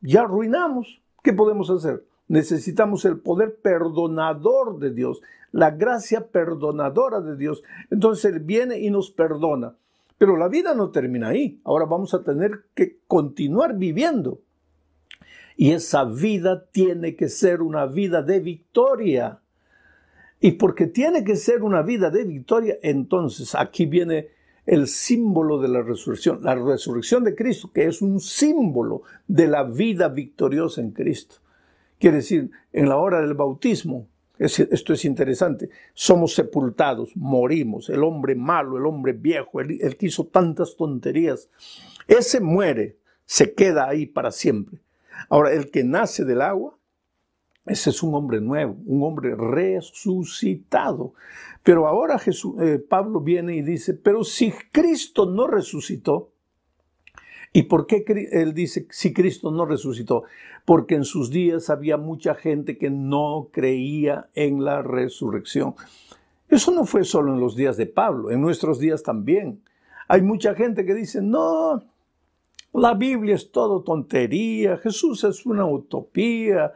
ya 0.00 0.22
arruinamos. 0.22 1.02
¿Qué 1.22 1.34
podemos 1.34 1.68
hacer? 1.70 2.04
Necesitamos 2.26 3.04
el 3.04 3.18
poder 3.18 3.56
perdonador 3.56 4.78
de 4.78 4.92
Dios, 4.92 5.20
la 5.52 5.70
gracia 5.70 6.28
perdonadora 6.28 7.20
de 7.20 7.36
Dios. 7.36 7.62
Entonces 7.90 8.24
Él 8.32 8.40
viene 8.40 8.78
y 8.78 8.90
nos 8.90 9.10
perdona. 9.10 9.74
Pero 10.16 10.36
la 10.36 10.48
vida 10.48 10.74
no 10.74 10.90
termina 10.90 11.28
ahí. 11.28 11.60
Ahora 11.64 11.84
vamos 11.84 12.14
a 12.14 12.22
tener 12.22 12.64
que 12.74 12.98
continuar 13.06 13.76
viviendo. 13.76 14.38
Y 15.60 15.72
esa 15.72 16.04
vida 16.04 16.66
tiene 16.70 17.16
que 17.16 17.28
ser 17.28 17.62
una 17.62 17.84
vida 17.86 18.22
de 18.22 18.38
victoria. 18.38 19.40
Y 20.40 20.52
porque 20.52 20.86
tiene 20.86 21.24
que 21.24 21.34
ser 21.34 21.64
una 21.64 21.82
vida 21.82 22.10
de 22.10 22.22
victoria, 22.22 22.78
entonces 22.80 23.56
aquí 23.56 23.84
viene 23.84 24.28
el 24.66 24.86
símbolo 24.86 25.58
de 25.58 25.66
la 25.66 25.82
resurrección, 25.82 26.44
la 26.44 26.54
resurrección 26.54 27.24
de 27.24 27.34
Cristo, 27.34 27.72
que 27.74 27.86
es 27.86 28.00
un 28.00 28.20
símbolo 28.20 29.02
de 29.26 29.48
la 29.48 29.64
vida 29.64 30.08
victoriosa 30.08 30.80
en 30.80 30.92
Cristo. 30.92 31.34
Quiere 31.98 32.18
decir, 32.18 32.52
en 32.72 32.88
la 32.88 32.98
hora 32.98 33.20
del 33.20 33.34
bautismo, 33.34 34.06
esto 34.38 34.92
es 34.92 35.04
interesante, 35.04 35.70
somos 35.92 36.34
sepultados, 36.36 37.16
morimos, 37.16 37.90
el 37.90 38.04
hombre 38.04 38.36
malo, 38.36 38.78
el 38.78 38.86
hombre 38.86 39.12
viejo, 39.12 39.60
el, 39.60 39.96
que 39.96 40.06
hizo 40.06 40.26
tantas 40.26 40.76
tonterías, 40.76 41.50
ese 42.06 42.38
muere, 42.38 42.98
se 43.24 43.54
queda 43.54 43.88
ahí 43.88 44.06
para 44.06 44.30
siempre. 44.30 44.78
Ahora, 45.28 45.52
el 45.52 45.70
que 45.70 45.84
nace 45.84 46.24
del 46.24 46.42
agua, 46.42 46.78
ese 47.68 47.90
es 47.90 48.02
un 48.02 48.14
hombre 48.14 48.40
nuevo, 48.40 48.76
un 48.86 49.02
hombre 49.02 49.34
resucitado. 49.36 51.12
Pero 51.62 51.86
ahora 51.86 52.18
eh, 52.60 52.78
Pablo 52.78 53.20
viene 53.20 53.56
y 53.56 53.62
dice, 53.62 53.94
pero 53.94 54.24
si 54.24 54.52
Cristo 54.72 55.26
no 55.26 55.46
resucitó, 55.46 56.32
¿y 57.52 57.64
por 57.64 57.86
qué 57.86 58.04
él 58.32 58.54
dice 58.54 58.86
si 58.90 59.12
Cristo 59.12 59.50
no 59.50 59.66
resucitó? 59.66 60.24
Porque 60.64 60.94
en 60.94 61.04
sus 61.04 61.30
días 61.30 61.68
había 61.68 61.98
mucha 61.98 62.34
gente 62.34 62.78
que 62.78 62.90
no 62.90 63.48
creía 63.52 64.28
en 64.34 64.64
la 64.64 64.82
resurrección. 64.82 65.74
Eso 66.48 66.70
no 66.70 66.86
fue 66.86 67.04
solo 67.04 67.34
en 67.34 67.40
los 67.40 67.54
días 67.54 67.76
de 67.76 67.86
Pablo, 67.86 68.30
en 68.30 68.40
nuestros 68.40 68.78
días 68.78 69.02
también. 69.02 69.60
Hay 70.08 70.22
mucha 70.22 70.54
gente 70.54 70.86
que 70.86 70.94
dice, 70.94 71.20
no, 71.20 71.82
la 72.78 72.94
Biblia 72.94 73.34
es 73.34 73.50
todo 73.50 73.82
tontería, 73.82 74.78
Jesús 74.78 75.24
es 75.24 75.44
una 75.44 75.66
utopía, 75.66 76.72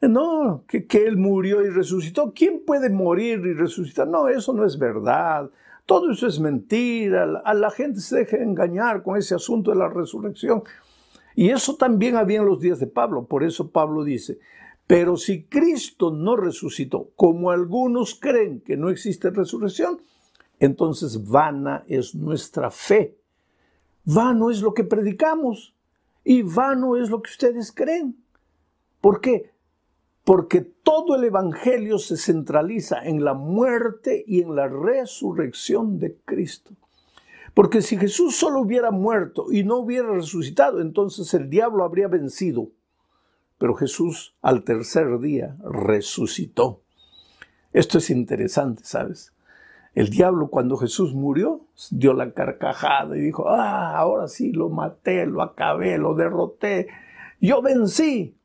no, 0.00 0.64
que, 0.68 0.86
Él 1.06 1.16
murió 1.16 1.64
y 1.64 1.70
resucitó. 1.70 2.32
¿Quién 2.34 2.62
puede 2.64 2.90
morir 2.90 3.40
y 3.46 3.54
resucitar? 3.54 4.06
No, 4.06 4.28
eso 4.28 4.52
no 4.52 4.64
es 4.64 4.78
verdad. 4.78 5.50
Todo 5.86 6.10
eso 6.10 6.26
es 6.26 6.38
mentira. 6.38 7.42
A 7.44 7.54
la 7.54 7.70
gente 7.70 8.00
se 8.00 8.18
deja 8.18 8.36
engañar 8.36 9.02
con 9.02 9.16
ese 9.16 9.34
asunto 9.34 9.70
de 9.70 9.78
la 9.78 9.88
resurrección. 9.88 10.62
Y 11.34 11.50
eso 11.50 11.76
también 11.76 12.16
había 12.16 12.40
en 12.40 12.46
los 12.46 12.60
días 12.60 12.78
de 12.78 12.86
Pablo. 12.86 13.24
Por 13.24 13.42
eso 13.42 13.70
Pablo 13.70 14.04
dice, 14.04 14.38
pero 14.86 15.16
si 15.16 15.44
Cristo 15.44 16.10
no 16.10 16.36
resucitó, 16.36 17.10
como 17.16 17.50
algunos 17.50 18.14
creen 18.14 18.60
que 18.60 18.76
no 18.76 18.90
existe 18.90 19.30
resurrección, 19.30 20.00
entonces 20.60 21.28
vana 21.28 21.84
es 21.88 22.14
nuestra 22.14 22.70
fe. 22.70 23.16
Vano 24.06 24.50
es 24.50 24.62
lo 24.62 24.72
que 24.72 24.84
predicamos 24.84 25.74
y 26.24 26.40
vano 26.40 26.96
es 26.96 27.10
lo 27.10 27.20
que 27.20 27.30
ustedes 27.30 27.70
creen. 27.70 28.16
¿Por 29.02 29.20
qué? 29.20 29.52
porque 30.26 30.60
todo 30.60 31.14
el 31.14 31.22
Evangelio 31.22 32.00
se 32.00 32.16
centraliza 32.16 32.98
en 32.98 33.24
la 33.24 33.32
muerte 33.32 34.24
y 34.26 34.42
en 34.42 34.56
la 34.56 34.66
resurrección 34.66 36.00
de 36.00 36.16
Cristo. 36.24 36.72
Porque 37.54 37.80
si 37.80 37.96
Jesús 37.96 38.34
solo 38.34 38.58
hubiera 38.58 38.90
muerto 38.90 39.52
y 39.52 39.62
no 39.62 39.76
hubiera 39.76 40.10
resucitado, 40.10 40.80
entonces 40.80 41.32
el 41.32 41.48
diablo 41.48 41.84
habría 41.84 42.08
vencido. 42.08 42.72
Pero 43.56 43.76
Jesús 43.76 44.34
al 44.42 44.64
tercer 44.64 45.20
día 45.20 45.56
resucitó. 45.62 46.82
Esto 47.72 47.98
es 47.98 48.10
interesante, 48.10 48.82
¿sabes? 48.84 49.32
El 49.96 50.10
diablo 50.10 50.48
cuando 50.48 50.76
Jesús 50.76 51.14
murió 51.14 51.62
dio 51.90 52.12
la 52.12 52.32
carcajada 52.32 53.16
y 53.16 53.20
dijo, 53.22 53.48
ah, 53.48 53.96
ahora 53.96 54.28
sí, 54.28 54.52
lo 54.52 54.68
maté, 54.68 55.24
lo 55.24 55.40
acabé, 55.40 55.96
lo 55.96 56.14
derroté, 56.14 56.88
yo 57.40 57.62
vencí. 57.62 58.36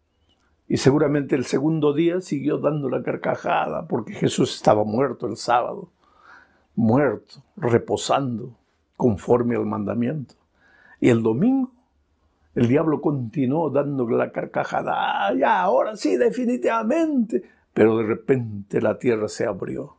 Y 0.70 0.78
seguramente 0.78 1.36
el 1.36 1.44
segundo 1.44 1.92
día 1.92 2.22
siguió 2.22 2.60
dando 2.60 2.88
la 2.88 3.04
carcajada 3.04 3.86
porque 3.86 4.14
Jesús 4.14 4.56
estaba 4.56 4.86
muerto 4.86 5.28
el 5.28 5.36
sábado, 5.36 5.90
muerto, 6.74 7.44
reposando 7.58 8.58
conforme 8.96 9.58
al 9.58 9.66
mandamiento. 9.66 10.36
Y 11.02 11.10
el 11.10 11.22
domingo 11.22 11.70
el 12.56 12.70
diablo 12.70 13.02
continuó 13.02 13.70
dando 13.70 14.08
la 14.08 14.32
carcajada. 14.32 14.94
Ah, 15.28 15.34
ya, 15.34 15.62
ahora 15.62 15.98
sí, 15.98 16.16
definitivamente. 16.16 17.44
Pero 17.74 17.98
de 17.98 18.06
repente 18.06 18.82
la 18.82 18.98
tierra 18.98 19.28
se 19.28 19.46
abrió 19.46 19.98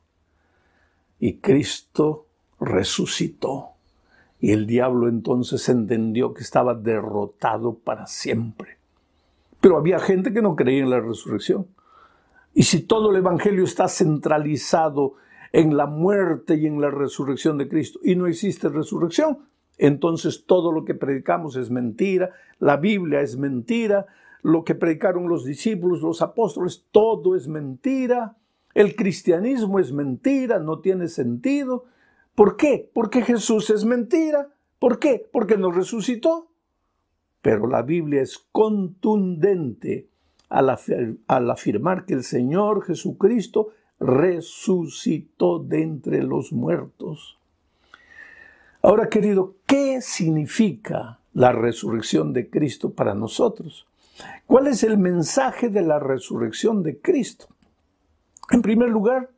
y 1.23 1.35
Cristo 1.35 2.27
resucitó. 2.59 3.69
Y 4.41 4.51
el 4.51 4.67
diablo 4.67 5.09
entonces 5.09 5.69
entendió 5.69 6.35
que 6.35 6.43
estaba 6.43 6.75
derrotado 6.75 7.75
para 7.75 8.09
siempre. 8.09 8.79
Pero 9.61 9.77
había 9.77 10.01
gente 10.01 10.33
que 10.33 10.43
no 10.43 10.57
creía 10.57 10.83
en 10.83 10.91
la 10.91 10.99
resurrección. 10.99 11.69
Y 12.55 12.65
si 12.65 12.81
todo 12.81 13.13
el 13.13 13.19
Evangelio 13.19 13.63
está 13.63 13.87
centralizado 13.87 15.15
en 15.53 15.77
la 15.77 15.87
muerte 15.87 16.57
y 16.57 16.67
en 16.67 16.81
la 16.81 16.91
resurrección 16.91 17.57
de 17.57 17.69
Cristo 17.69 18.01
y 18.03 18.17
no 18.17 18.27
existe 18.27 18.69
resurrección, 18.69 19.47
entonces 19.79 20.45
todo 20.45 20.73
lo 20.73 20.85
que 20.85 20.97
predicamos 20.97 21.55
es 21.55 21.71
mentira, 21.71 22.31
la 22.59 22.79
Biblia 22.79 23.21
es 23.21 23.37
mentira, 23.37 24.07
lo 24.43 24.65
que 24.65 24.75
predicaron 24.75 25.29
los 25.29 25.45
discípulos, 25.45 26.03
los 26.03 26.21
apóstoles, 26.21 26.85
todo 26.91 27.37
es 27.37 27.47
mentira, 27.47 28.39
el 28.75 28.97
cristianismo 28.97 29.79
es 29.79 29.93
mentira, 29.93 30.59
no 30.59 30.81
tiene 30.81 31.09
sentido. 31.09 31.85
¿Por 32.35 32.57
qué? 32.57 32.91
Porque 32.93 33.23
Jesús 33.23 33.71
es 33.71 33.85
mentira. 33.85 34.49
¿Por 34.79 34.99
qué? 34.99 35.29
Porque 35.31 35.57
nos 35.57 35.75
resucitó. 35.75 36.49
Pero 37.43 37.67
la 37.67 37.83
Biblia 37.83 38.23
es 38.23 38.39
contundente 38.53 40.09
al, 40.49 40.71
afirmar 41.51 42.05
que 42.05 42.15
el 42.15 42.25
Señor 42.25 42.85
Jesucristo 42.85 43.71
resucitó 43.99 45.59
de 45.59 45.83
entre 45.83 46.23
los 46.23 46.53
muertos. 46.53 47.39
Ahora, 48.83 49.09
querido, 49.09 49.57
¿qué 49.67 50.01
significa 50.01 51.21
la 51.35 51.53
resurrección 51.53 52.33
de 52.33 52.51
Cristo 52.51 52.93
para 52.93 53.15
nosotros? 53.15 53.87
¿Cuál 54.47 54.67
es 54.67 54.83
el 54.83 54.99
mensaje 54.99 55.69
de 55.69 55.83
la 55.83 55.99
resurrección 55.99 56.83
de 56.83 56.99
Cristo? 56.99 57.49
En 58.53 58.61
primer 58.61 58.91
lugar, 58.91 59.31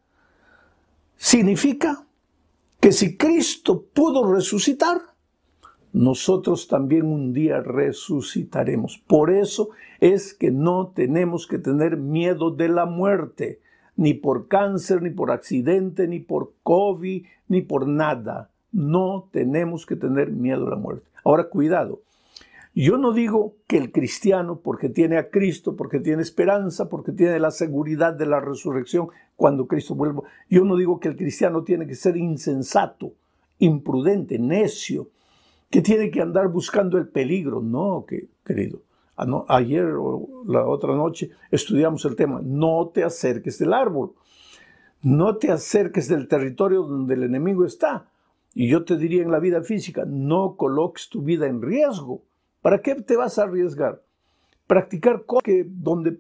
significa 1.17 2.05
que 2.81 2.91
si 2.91 3.17
Cristo 3.17 3.87
pudo 3.95 4.31
resucitar, 4.35 5.01
nosotros 5.93 6.67
también 6.67 7.07
un 7.07 7.33
día 7.33 7.61
resucitaremos. 7.61 8.99
Por 9.07 9.31
eso 9.31 9.71
es 10.01 10.35
que 10.35 10.51
no 10.51 10.89
tenemos 10.89 11.47
que 11.47 11.59
tener 11.59 11.97
miedo 11.97 12.51
de 12.51 12.69
la 12.69 12.87
muerte, 12.87 13.61
ni 13.97 14.15
por 14.15 14.49
cáncer, 14.49 15.01
ni 15.01 15.11
por 15.11 15.31
accidente, 15.31 16.09
ni 16.09 16.19
por 16.19 16.53
COVID, 16.65 17.25
ni 17.47 17.63
por 17.63 17.87
nada. 17.87 18.51
No 18.73 19.29
tenemos 19.31 19.87
que 19.87 19.95
tener 19.95 20.33
miedo 20.33 20.65
de 20.65 20.71
la 20.71 20.77
muerte. 20.77 21.07
Ahora, 21.23 21.49
cuidado. 21.49 22.03
Yo 22.75 22.99
no 22.99 23.13
digo 23.13 23.55
que 23.69 23.77
el 23.77 23.93
cristiano, 23.93 24.61
porque 24.61 24.89
tiene 24.89 25.17
a 25.17 25.31
Cristo, 25.31 25.77
porque 25.77 26.01
tiene 26.01 26.23
esperanza, 26.23 26.89
porque 26.89 27.13
tiene 27.13 27.39
la 27.39 27.53
seguridad 27.53 28.15
de 28.15 28.27
la 28.27 28.41
resurrección 28.41 29.09
cuando 29.37 29.69
Cristo 29.69 29.95
vuelva, 29.95 30.23
yo 30.51 30.65
no 30.65 30.77
digo 30.77 30.99
que 30.99 31.09
el 31.09 31.17
cristiano 31.17 31.63
tiene 31.63 31.87
que 31.87 31.95
ser 31.95 32.17
insensato, 32.17 33.13
imprudente, 33.59 34.41
necio, 34.41 35.09
que 35.71 35.83
tiene 35.83 36.11
que 36.11 36.21
andar 36.21 36.49
buscando 36.49 36.99
el 36.99 37.09
peligro. 37.09 37.61
No, 37.61 38.05
que, 38.07 38.29
querido. 38.45 38.81
Ayer 39.49 39.85
o 39.97 40.45
la 40.47 40.67
otra 40.67 40.95
noche 40.95 41.31
estudiamos 41.51 42.05
el 42.05 42.17
tema. 42.17 42.41
No 42.43 42.91
te 42.93 43.05
acerques 43.05 43.59
del 43.59 43.73
árbol. 43.73 44.13
No 45.03 45.37
te 45.37 45.51
acerques 45.51 46.09
del 46.09 46.27
territorio 46.29 46.83
donde 46.83 47.15
el 47.15 47.23
enemigo 47.25 47.65
está. 47.65 48.09
Y 48.55 48.69
yo 48.69 48.85
te 48.85 48.97
diría 48.97 49.23
en 49.23 49.31
la 49.31 49.39
vida 49.39 49.63
física, 49.63 50.05
no 50.07 50.57
coloques 50.57 51.09
tu 51.09 51.23
vida 51.23 51.47
en 51.47 51.61
riesgo. 51.61 52.23
¿Para 52.65 52.81
qué 52.81 52.95
te 52.95 53.15
vas 53.15 53.39
a 53.39 53.43
arriesgar? 53.43 54.01
Practicar 54.67 55.27
cosas 55.27 55.43
que 55.43 55.67
donde 55.69 56.17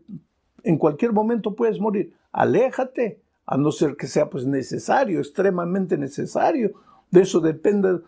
en 0.62 0.76
cualquier 0.76 1.10
momento 1.10 1.54
puedes 1.54 1.80
morir. 1.80 2.12
Aléjate, 2.32 3.18
a 3.46 3.56
no 3.56 3.72
ser 3.72 3.96
que 3.96 4.06
sea 4.06 4.28
pues 4.28 4.44
necesario, 4.44 5.20
extremadamente 5.20 5.96
necesario. 5.96 6.74
De 7.10 7.22
eso 7.22 7.40
depende 7.40 8.00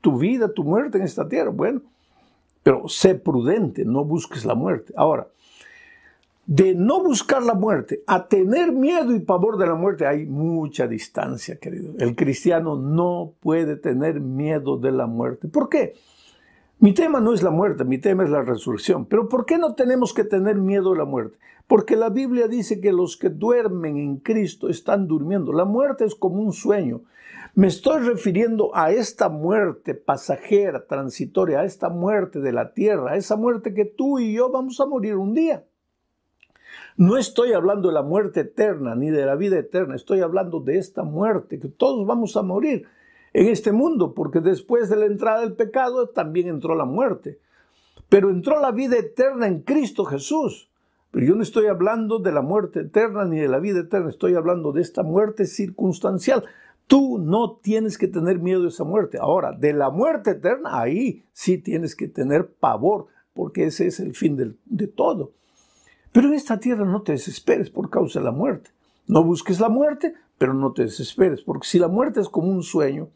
tu 0.00 0.18
vida, 0.18 0.52
tu 0.52 0.64
muerte 0.64 0.98
en 0.98 1.04
esta 1.04 1.28
tierra. 1.28 1.50
Bueno, 1.50 1.82
pero 2.64 2.88
sé 2.88 3.14
prudente, 3.14 3.84
no 3.84 4.04
busques 4.04 4.44
la 4.44 4.56
muerte. 4.56 4.92
Ahora, 4.96 5.28
de 6.44 6.74
no 6.74 7.00
buscar 7.00 7.44
la 7.44 7.54
muerte 7.54 8.02
a 8.08 8.26
tener 8.26 8.72
miedo 8.72 9.14
y 9.14 9.20
pavor 9.20 9.56
de 9.56 9.68
la 9.68 9.76
muerte 9.76 10.04
hay 10.04 10.26
mucha 10.26 10.88
distancia, 10.88 11.60
querido. 11.60 11.94
El 12.00 12.16
cristiano 12.16 12.74
no 12.74 13.34
puede 13.38 13.76
tener 13.76 14.18
miedo 14.18 14.78
de 14.78 14.90
la 14.90 15.06
muerte. 15.06 15.46
¿Por 15.46 15.68
qué? 15.68 15.94
Mi 16.82 16.92
tema 16.92 17.20
no 17.20 17.32
es 17.32 17.44
la 17.44 17.50
muerte, 17.50 17.84
mi 17.84 17.98
tema 17.98 18.24
es 18.24 18.30
la 18.30 18.42
resurrección. 18.42 19.06
Pero 19.06 19.28
¿por 19.28 19.46
qué 19.46 19.56
no 19.56 19.76
tenemos 19.76 20.12
que 20.12 20.24
tener 20.24 20.56
miedo 20.56 20.90
de 20.90 20.98
la 20.98 21.04
muerte? 21.04 21.38
Porque 21.68 21.94
la 21.94 22.08
Biblia 22.08 22.48
dice 22.48 22.80
que 22.80 22.90
los 22.90 23.16
que 23.16 23.28
duermen 23.28 23.98
en 23.98 24.16
Cristo 24.16 24.68
están 24.68 25.06
durmiendo. 25.06 25.52
La 25.52 25.64
muerte 25.64 26.04
es 26.04 26.16
como 26.16 26.42
un 26.42 26.52
sueño. 26.52 27.02
Me 27.54 27.68
estoy 27.68 28.00
refiriendo 28.00 28.74
a 28.74 28.90
esta 28.90 29.28
muerte 29.28 29.94
pasajera, 29.94 30.84
transitoria, 30.88 31.60
a 31.60 31.64
esta 31.66 31.88
muerte 31.88 32.40
de 32.40 32.50
la 32.50 32.74
tierra, 32.74 33.12
a 33.12 33.16
esa 33.16 33.36
muerte 33.36 33.74
que 33.74 33.84
tú 33.84 34.18
y 34.18 34.32
yo 34.32 34.50
vamos 34.50 34.80
a 34.80 34.86
morir 34.86 35.14
un 35.14 35.34
día. 35.34 35.64
No 36.96 37.16
estoy 37.16 37.52
hablando 37.52 37.90
de 37.90 37.94
la 37.94 38.02
muerte 38.02 38.40
eterna 38.40 38.96
ni 38.96 39.10
de 39.10 39.24
la 39.24 39.36
vida 39.36 39.56
eterna, 39.56 39.94
estoy 39.94 40.20
hablando 40.20 40.58
de 40.58 40.78
esta 40.78 41.04
muerte, 41.04 41.60
que 41.60 41.68
todos 41.68 42.04
vamos 42.08 42.36
a 42.36 42.42
morir 42.42 42.88
en 43.34 43.48
este 43.48 43.72
mundo, 43.72 44.14
porque 44.14 44.40
después 44.40 44.88
de 44.88 44.96
la 44.96 45.06
entrada 45.06 45.40
del 45.40 45.54
pecado 45.54 46.08
también 46.08 46.48
entró 46.48 46.74
la 46.74 46.84
muerte. 46.84 47.38
Pero 48.08 48.30
entró 48.30 48.60
la 48.60 48.72
vida 48.72 48.98
eterna 48.98 49.46
en 49.46 49.60
Cristo 49.60 50.04
Jesús. 50.04 50.68
Pero 51.10 51.26
yo 51.26 51.34
no 51.34 51.42
estoy 51.42 51.66
hablando 51.66 52.18
de 52.18 52.32
la 52.32 52.42
muerte 52.42 52.80
eterna 52.80 53.24
ni 53.24 53.38
de 53.38 53.48
la 53.48 53.58
vida 53.58 53.80
eterna, 53.80 54.08
estoy 54.08 54.34
hablando 54.34 54.72
de 54.72 54.80
esta 54.80 55.02
muerte 55.02 55.46
circunstancial. 55.46 56.44
Tú 56.86 57.18
no 57.18 57.56
tienes 57.62 57.96
que 57.96 58.08
tener 58.08 58.38
miedo 58.38 58.62
de 58.62 58.68
esa 58.68 58.84
muerte. 58.84 59.18
Ahora, 59.20 59.52
de 59.52 59.72
la 59.72 59.90
muerte 59.90 60.32
eterna, 60.32 60.80
ahí 60.80 61.24
sí 61.32 61.58
tienes 61.58 61.96
que 61.96 62.08
tener 62.08 62.48
pavor, 62.48 63.06
porque 63.34 63.64
ese 63.66 63.86
es 63.86 64.00
el 64.00 64.14
fin 64.14 64.36
de, 64.36 64.54
de 64.64 64.88
todo. 64.88 65.32
Pero 66.12 66.28
en 66.28 66.34
esta 66.34 66.58
tierra 66.58 66.84
no 66.84 67.02
te 67.02 67.12
desesperes 67.12 67.70
por 67.70 67.88
causa 67.88 68.18
de 68.18 68.24
la 68.24 68.32
muerte. 68.32 68.70
No 69.06 69.24
busques 69.24 69.60
la 69.60 69.68
muerte, 69.68 70.14
pero 70.38 70.54
no 70.54 70.72
te 70.72 70.82
desesperes, 70.82 71.42
porque 71.42 71.66
si 71.66 71.78
la 71.78 71.88
muerte 71.88 72.20
es 72.20 72.28
como 72.28 72.48
un 72.48 72.62
sueño, 72.62 73.08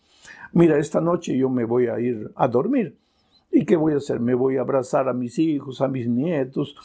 mira, 0.53 0.79
esta 0.79 1.01
noche 1.01 1.37
yo 1.37 1.49
me 1.49 1.65
voy 1.65 1.87
a 1.87 1.99
ir 2.01 2.31
a 2.35 2.49
dormir. 2.49 2.99
¿Y 3.51 3.65
qué 3.65 3.77
voy 3.77 3.95
a 3.95 3.97
hacer? 3.97 4.21
Me 4.21 4.35
voy 4.35 4.57
a 4.57 4.61
abrazar 4.61 5.09
a 5.09 5.15
mis 5.15 5.39
hijos, 5.39 5.81
a 5.81 5.89
mis 5.89 6.09
nietos. 6.09 6.77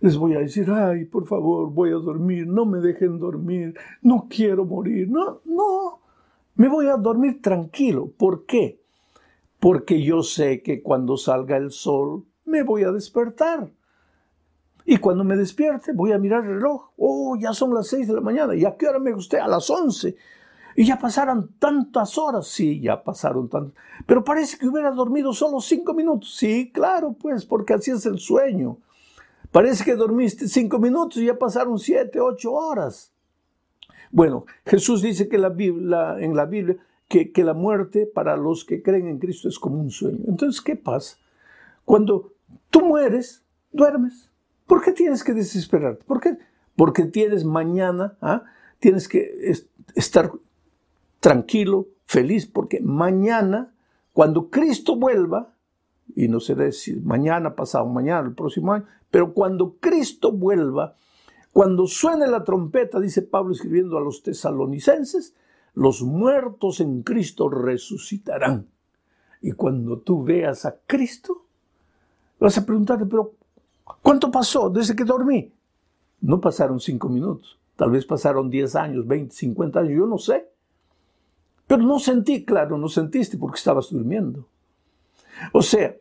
Les 0.00 0.16
voy 0.16 0.34
a 0.34 0.38
decir, 0.38 0.70
ay, 0.70 1.04
por 1.06 1.26
favor, 1.26 1.72
voy 1.72 1.90
a 1.90 1.94
dormir, 1.94 2.46
no 2.46 2.66
me 2.66 2.78
dejen 2.78 3.18
dormir, 3.18 3.74
no 4.02 4.26
quiero 4.28 4.64
morir. 4.64 5.08
No, 5.10 5.40
no, 5.44 6.00
me 6.54 6.68
voy 6.68 6.86
a 6.86 6.96
dormir 6.96 7.42
tranquilo. 7.42 8.12
¿Por 8.16 8.46
qué? 8.46 8.80
Porque 9.58 10.02
yo 10.02 10.22
sé 10.22 10.62
que 10.62 10.82
cuando 10.82 11.16
salga 11.16 11.56
el 11.56 11.70
sol 11.70 12.24
me 12.44 12.62
voy 12.62 12.84
a 12.84 12.92
despertar. 12.92 13.70
Y 14.84 14.96
cuando 14.96 15.24
me 15.24 15.36
despierte, 15.36 15.92
voy 15.92 16.12
a 16.12 16.18
mirar 16.18 16.44
el 16.44 16.54
reloj. 16.54 16.90
Oh, 16.96 17.36
ya 17.36 17.52
son 17.52 17.74
las 17.74 17.88
seis 17.88 18.08
de 18.08 18.14
la 18.14 18.20
mañana. 18.20 18.54
¿Y 18.54 18.64
a 18.64 18.76
qué 18.76 18.88
hora 18.88 18.98
me 18.98 19.12
gusté? 19.12 19.38
A 19.38 19.48
las 19.48 19.68
once. 19.70 20.16
Y 20.76 20.86
ya 20.86 20.98
pasaron 20.98 21.50
tantas 21.58 22.16
horas. 22.16 22.46
Sí, 22.46 22.80
ya 22.80 23.02
pasaron 23.02 23.48
tantas. 23.48 23.74
Pero 24.06 24.24
parece 24.24 24.58
que 24.58 24.66
hubiera 24.66 24.90
dormido 24.90 25.32
solo 25.32 25.60
cinco 25.60 25.94
minutos. 25.94 26.34
Sí, 26.34 26.70
claro, 26.72 27.12
pues, 27.12 27.44
porque 27.44 27.74
así 27.74 27.90
es 27.90 28.06
el 28.06 28.18
sueño. 28.18 28.78
Parece 29.52 29.84
que 29.84 29.96
dormiste 29.96 30.48
cinco 30.48 30.78
minutos 30.78 31.18
y 31.18 31.26
ya 31.26 31.38
pasaron 31.38 31.78
siete, 31.78 32.20
ocho 32.20 32.52
horas. 32.52 33.12
Bueno, 34.12 34.46
Jesús 34.64 35.02
dice 35.02 35.28
que 35.28 35.38
la 35.38 35.48
Biblia, 35.48 36.16
en 36.18 36.36
la 36.36 36.46
Biblia 36.46 36.76
que, 37.08 37.32
que 37.32 37.42
la 37.42 37.54
muerte 37.54 38.06
para 38.06 38.36
los 38.36 38.64
que 38.64 38.82
creen 38.82 39.08
en 39.08 39.18
Cristo 39.18 39.48
es 39.48 39.58
como 39.58 39.80
un 39.80 39.90
sueño. 39.90 40.20
Entonces, 40.28 40.60
¿qué 40.60 40.76
pasa? 40.76 41.16
Cuando 41.84 42.32
tú 42.70 42.82
mueres, 42.82 43.42
duermes. 43.72 44.29
¿Por 44.70 44.82
qué 44.82 44.92
tienes 44.92 45.24
que 45.24 45.34
desesperarte? 45.34 46.04
¿Por 46.04 46.20
qué? 46.20 46.38
Porque 46.76 47.02
tienes 47.02 47.44
mañana, 47.44 48.16
¿ah? 48.20 48.44
tienes 48.78 49.08
que 49.08 49.52
estar 49.96 50.30
tranquilo, 51.18 51.88
feliz, 52.06 52.46
porque 52.46 52.78
mañana, 52.80 53.74
cuando 54.12 54.48
Cristo 54.48 54.94
vuelva, 54.94 55.56
y 56.14 56.28
no 56.28 56.38
sé 56.38 56.54
decir 56.54 57.02
mañana, 57.02 57.56
pasado 57.56 57.86
mañana, 57.86 58.28
el 58.28 58.34
próximo 58.36 58.72
año, 58.72 58.86
pero 59.10 59.34
cuando 59.34 59.74
Cristo 59.80 60.30
vuelva, 60.30 60.94
cuando 61.52 61.88
suene 61.88 62.28
la 62.28 62.44
trompeta, 62.44 63.00
dice 63.00 63.22
Pablo 63.22 63.54
escribiendo 63.54 63.98
a 63.98 64.00
los 64.00 64.22
tesalonicenses, 64.22 65.34
los 65.74 66.02
muertos 66.02 66.78
en 66.78 67.02
Cristo 67.02 67.48
resucitarán. 67.48 68.68
Y 69.42 69.50
cuando 69.50 69.98
tú 69.98 70.22
veas 70.22 70.64
a 70.64 70.76
Cristo, 70.86 71.44
vas 72.38 72.56
a 72.56 72.64
preguntarte, 72.64 73.06
pero 73.06 73.39
¿Cuánto 74.02 74.30
pasó 74.30 74.70
desde 74.70 74.96
que 74.96 75.04
dormí? 75.04 75.52
No 76.20 76.40
pasaron 76.40 76.80
cinco 76.80 77.08
minutos, 77.08 77.58
tal 77.76 77.90
vez 77.90 78.04
pasaron 78.04 78.50
diez 78.50 78.76
años, 78.76 79.06
veinte, 79.06 79.34
cincuenta 79.34 79.80
años, 79.80 79.98
yo 79.98 80.06
no 80.06 80.18
sé. 80.18 80.48
Pero 81.66 81.82
no 81.82 81.98
sentí, 81.98 82.44
claro, 82.44 82.76
no 82.76 82.88
sentiste 82.88 83.38
porque 83.38 83.58
estabas 83.58 83.90
durmiendo. 83.90 84.46
O 85.52 85.62
sea, 85.62 85.96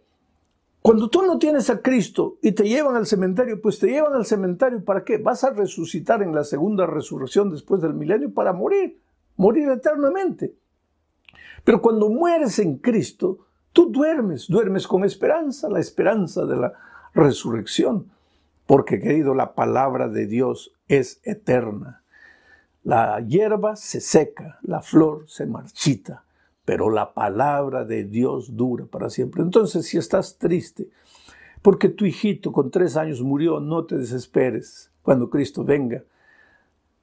cuando 0.82 1.10
tú 1.10 1.22
no 1.22 1.38
tienes 1.38 1.70
a 1.70 1.82
Cristo 1.82 2.38
y 2.42 2.54
te 2.54 2.68
llevan 2.68 2.96
al 2.96 3.06
cementerio, 3.06 3.62
pues 3.62 3.80
te 3.80 3.88
llevan 3.88 4.13
al 4.13 4.26
cementerio 4.26 4.84
para 4.84 5.04
qué? 5.04 5.18
Vas 5.18 5.44
a 5.44 5.52
resucitar 5.52 6.24
en 6.24 6.34
la 6.34 6.44
segunda 6.44 6.86
resurrección 6.86 7.52
después 7.52 7.82
del 7.82 7.94
milenio 7.94 8.34
para 8.34 8.54
morir, 8.54 9.00
morir 9.36 9.70
eternamente. 9.70 10.56
Pero 11.63 11.82
cuando 11.82 12.10
mueres 12.10 12.60
en 12.60 12.78
Cristo, 12.78 13.46
tú 13.74 13.92
duermes, 13.92 14.48
duermes 14.48 14.88
con 14.88 15.04
esperanza, 15.04 15.70
la 15.70 15.80
esperanza 15.80 16.46
de 16.46 16.56
la 16.56 16.74
resurrección, 17.13 18.12
porque 18.65 19.00
querido, 19.00 19.34
la 19.34 19.54
palabra 19.54 20.08
de 20.08 20.28
Dios 20.28 20.74
es 20.88 21.19
eterna. 21.24 22.04
La 22.84 23.19
hierba 23.19 23.76
se 23.76 24.02
seca, 24.02 24.60
la 24.62 24.82
flor 24.82 25.26
se 25.28 25.45
marchita, 25.45 26.24
pero 26.65 26.89
la 26.89 27.13
palabra 27.13 27.84
de 27.84 28.04
Dios 28.04 28.56
dura 28.56 28.86
para 28.86 29.10
siempre. 29.10 29.41
Entonces, 29.41 29.86
si 29.86 29.98
estás 29.98 30.38
triste 30.38 30.89
porque 31.62 31.89
tu 31.89 32.06
hijito 32.06 32.52
con 32.52 32.72
tres 32.72 32.95
años 32.95 33.22
murió, 33.22 33.60
no 33.60 33.86
te 33.86 33.98
desesperes. 33.98 34.91
Cuando 35.02 35.30
Cristo 35.30 35.63
venga, 35.63 36.04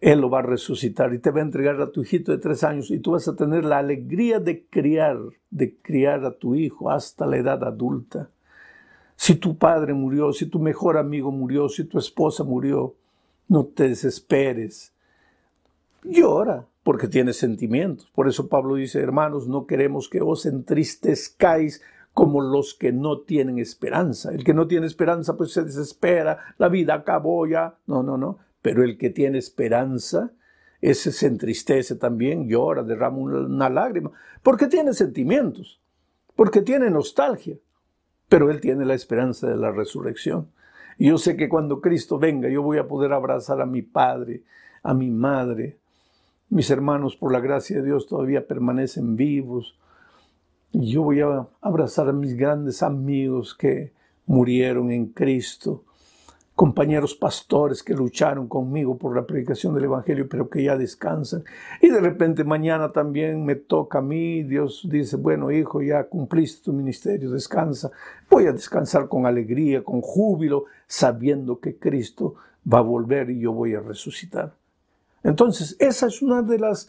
Él 0.01 0.21
lo 0.21 0.31
va 0.31 0.41
a 0.41 0.43
resucitar 0.43 1.13
y 1.13 1.19
te 1.19 1.31
va 1.31 1.41
a 1.41 1.45
entregar 1.45 1.81
a 1.81 1.91
tu 1.91 2.03
hijito 2.03 2.33
de 2.33 2.39
tres 2.39 2.65
años 2.65 2.91
y 2.91 2.99
tú 2.99 3.13
vas 3.13 3.29
a 3.29 3.37
tener 3.37 3.65
la 3.65 3.79
alegría 3.79 4.41
de 4.41 4.65
criar, 4.67 5.19
de 5.51 5.77
criar 5.77 6.25
a 6.25 6.37
tu 6.37 6.55
hijo 6.55 6.91
hasta 6.91 7.27
la 7.27 7.37
edad 7.37 7.65
adulta. 7.65 8.31
Si 9.17 9.35
tu 9.35 9.57
padre 9.57 9.95
murió, 9.95 10.33
si 10.33 10.47
tu 10.47 10.59
mejor 10.59 10.99
amigo 10.99 11.33
murió, 11.33 11.69
si 11.69 11.85
tu 11.85 11.99
esposa 11.99 12.45
murió, 12.45 12.95
no 13.49 13.65
te 13.65 13.89
desesperes. 13.89 14.93
Llora 16.05 16.67
porque 16.83 17.09
tienes 17.09 17.39
sentimientos. 17.39 18.09
Por 18.15 18.29
eso 18.29 18.49
Pablo 18.49 18.77
dice, 18.77 19.01
hermanos, 19.01 19.49
no 19.49 19.67
queremos 19.67 20.09
que 20.09 20.21
os 20.21 20.47
entristezcáis 20.47 21.83
como 22.13 22.41
los 22.41 22.75
que 22.75 22.93
no 22.93 23.21
tienen 23.21 23.59
esperanza. 23.59 24.33
El 24.33 24.45
que 24.45 24.55
no 24.55 24.67
tiene 24.67 24.87
esperanza 24.87 25.37
pues 25.37 25.53
se 25.53 25.65
desespera, 25.65 26.55
la 26.59 26.69
vida 26.69 26.95
acabó 26.95 27.47
ya. 27.47 27.77
No, 27.87 28.03
no, 28.03 28.17
no. 28.17 28.39
Pero 28.63 28.85
el 28.85 28.99
que 28.99 29.11
tiene 29.11 29.39
esperanza, 29.39 30.31
ese 30.81 31.11
se 31.11 31.27
entristece 31.27 31.97
también, 31.97 32.49
llora, 32.49 32.83
derrama 32.83 33.19
una 33.19 33.69
lágrima, 33.71 34.13
porque 34.43 34.67
tiene 34.67 34.93
sentimientos, 34.93 35.81
porque 36.35 36.63
tiene 36.63 36.91
nostalgia 36.91 37.57
pero 38.29 38.51
Él 38.51 38.61
tiene 38.61 38.85
la 38.85 38.95
esperanza 38.95 39.49
de 39.49 39.57
la 39.57 39.71
resurrección. 39.71 40.49
Y 40.99 41.09
yo 41.09 41.19
sé 41.19 41.37
que 41.37 41.49
cuando 41.49 41.81
Cristo 41.81 42.19
venga, 42.19 42.49
yo 42.49 42.63
voy 42.63 42.79
a 42.79 42.89
poder 42.89 43.13
abrazar 43.13 43.61
a 43.61 43.67
mi 43.67 43.83
Padre, 43.83 44.43
a 44.83 44.95
mi 44.95 45.11
Madre. 45.11 45.79
Mis 46.49 46.71
hermanos, 46.71 47.17
por 47.17 47.33
la 47.33 47.41
gracia 47.41 47.77
de 47.79 47.85
Dios, 47.85 48.07
todavía 48.07 48.47
permanecen 48.47 49.17
vivos. 49.17 49.79
Y 50.73 50.91
yo 50.91 51.03
voy 51.03 51.21
a 51.21 51.47
abrazar 51.61 52.09
a 52.09 52.13
mis 52.13 52.37
grandes 52.37 52.83
amigos 52.83 53.55
que 53.55 53.93
murieron 54.27 54.91
en 54.91 55.07
Cristo 55.07 55.85
compañeros 56.57 57.15
pastores 57.15 57.83
que 57.83 57.93
lucharon 57.93 58.49
conmigo 58.49 58.97
por 58.97 59.15
la 59.15 59.27
predicación 59.27 59.75
del 59.75 59.85
Evangelio, 59.85 60.27
pero 60.27 60.49
que 60.49 60.65
ya 60.65 60.75
descansan. 60.75 61.45
Y 61.83 61.91
de 61.91 62.01
repente 62.01 62.45
mañana 62.45 62.93
también 62.93 63.45
me 63.45 63.57
toca 63.57 63.99
a 63.99 64.03
mí, 64.03 64.43
Dios 64.43 64.89
dice, 64.91 65.17
bueno 65.17 65.51
hijo, 65.51 65.83
ya 65.83 66.05
cumpliste 66.05 66.65
tu 66.65 66.73
ministerio, 66.73 67.31
descansa. 67.31 67.91
Voy 68.31 68.47
a 68.47 68.53
descansar 68.53 69.07
con 69.07 69.27
alegría, 69.27 69.85
con 69.85 70.01
júbilo, 70.01 70.65
sabiendo 70.87 71.61
que 71.61 71.77
Cristo 71.77 72.37
va 72.67 72.79
a 72.79 72.83
volver 72.83 73.29
y 73.29 73.41
yo 73.41 73.53
voy 73.53 73.75
a 73.75 73.81
resucitar. 73.81 74.55
Entonces, 75.23 75.77
esa 75.79 76.07
es 76.07 76.23
una 76.23 76.41
de 76.41 76.59
las 76.59 76.89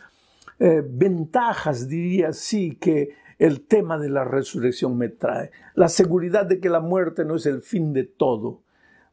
eh, 0.59 0.81
ventajas, 0.87 1.89
diría 1.89 2.29
así, 2.29 2.77
que 2.77 3.09
el 3.37 3.67
tema 3.67 3.97
de 3.97 4.09
la 4.09 4.23
resurrección 4.23 4.97
me 4.97 5.09
trae. 5.09 5.51
La 5.75 5.89
seguridad 5.89 6.45
de 6.45 6.61
que 6.61 6.69
la 6.69 6.79
muerte 6.79 7.25
no 7.25 7.35
es 7.35 7.45
el 7.45 7.61
fin 7.61 7.91
de 7.91 8.05
todo 8.05 8.61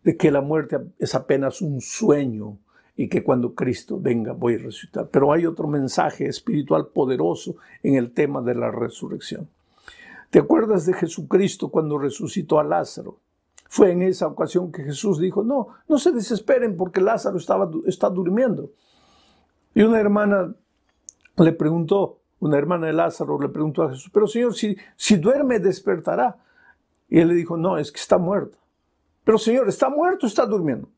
de 0.04 0.16
que 0.16 0.30
la 0.30 0.42
muerte 0.42 0.78
es 0.98 1.14
apenas 1.14 1.62
un 1.62 1.80
sueño 1.80 2.58
y 2.96 3.08
que 3.08 3.24
cuando 3.24 3.54
Cristo 3.54 3.98
venga 4.00 4.32
voy 4.32 4.54
a 4.54 4.58
resucitar. 4.58 5.08
Pero 5.08 5.32
hay 5.32 5.46
otro 5.46 5.66
mensaje 5.66 6.26
espiritual 6.26 6.88
poderoso 6.88 7.56
en 7.82 7.96
el 7.96 8.12
tema 8.12 8.40
de 8.42 8.54
la 8.54 8.70
resurrección. 8.70 9.48
¿Te 10.30 10.38
acuerdas 10.38 10.86
de 10.86 10.92
Jesucristo 10.92 11.68
cuando 11.68 11.98
resucitó 11.98 12.60
a 12.60 12.64
Lázaro? 12.64 13.18
Fue 13.68 13.90
en 13.90 14.02
esa 14.02 14.28
ocasión 14.28 14.70
que 14.70 14.84
Jesús 14.84 15.18
dijo, 15.18 15.42
no, 15.42 15.68
no 15.88 15.98
se 15.98 16.12
desesperen 16.12 16.76
porque 16.76 17.00
Lázaro 17.00 17.38
estaba, 17.38 17.68
está 17.86 18.10
durmiendo. 18.10 18.70
Y 19.74 19.82
una 19.82 19.98
hermana 19.98 20.54
le 21.38 21.52
preguntó, 21.52 22.20
una 22.40 22.58
hermana 22.58 22.86
de 22.86 22.92
Lázaro 22.92 23.40
le 23.40 23.48
preguntó 23.48 23.82
a 23.82 23.90
Jesús, 23.90 24.10
pero 24.12 24.26
Señor, 24.26 24.54
si, 24.54 24.76
si 24.96 25.16
duerme, 25.16 25.58
despertará. 25.58 26.36
Y 27.08 27.18
él 27.18 27.28
le 27.28 27.34
dijo, 27.34 27.56
no, 27.56 27.78
es 27.78 27.90
que 27.90 28.00
está 28.00 28.18
muerto. 28.18 28.58
Pero 29.24 29.38
Señor, 29.38 29.68
¿está 29.68 29.88
muerto 29.88 30.26
o 30.26 30.28
está 30.28 30.46
durmiendo? 30.46 30.88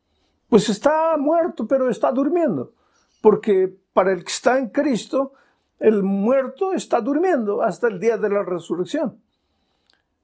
Pues 0.49 0.69
está 0.69 1.17
muerto, 1.17 1.67
pero 1.67 1.89
está 1.89 2.13
durmiendo. 2.13 2.73
Porque 3.21 3.75
para 3.93 4.13
el 4.13 4.25
que 4.25 4.33
está 4.33 4.59
en 4.59 4.69
Cristo, 4.69 5.33
el 5.79 6.03
muerto 6.03 6.73
está 6.73 7.01
durmiendo 7.01 7.63
hasta 7.63 7.89
el 7.89 8.01
día 8.01 8.17
de 8.17 8.29
la 8.29 8.43
resurrección. 8.43 9.21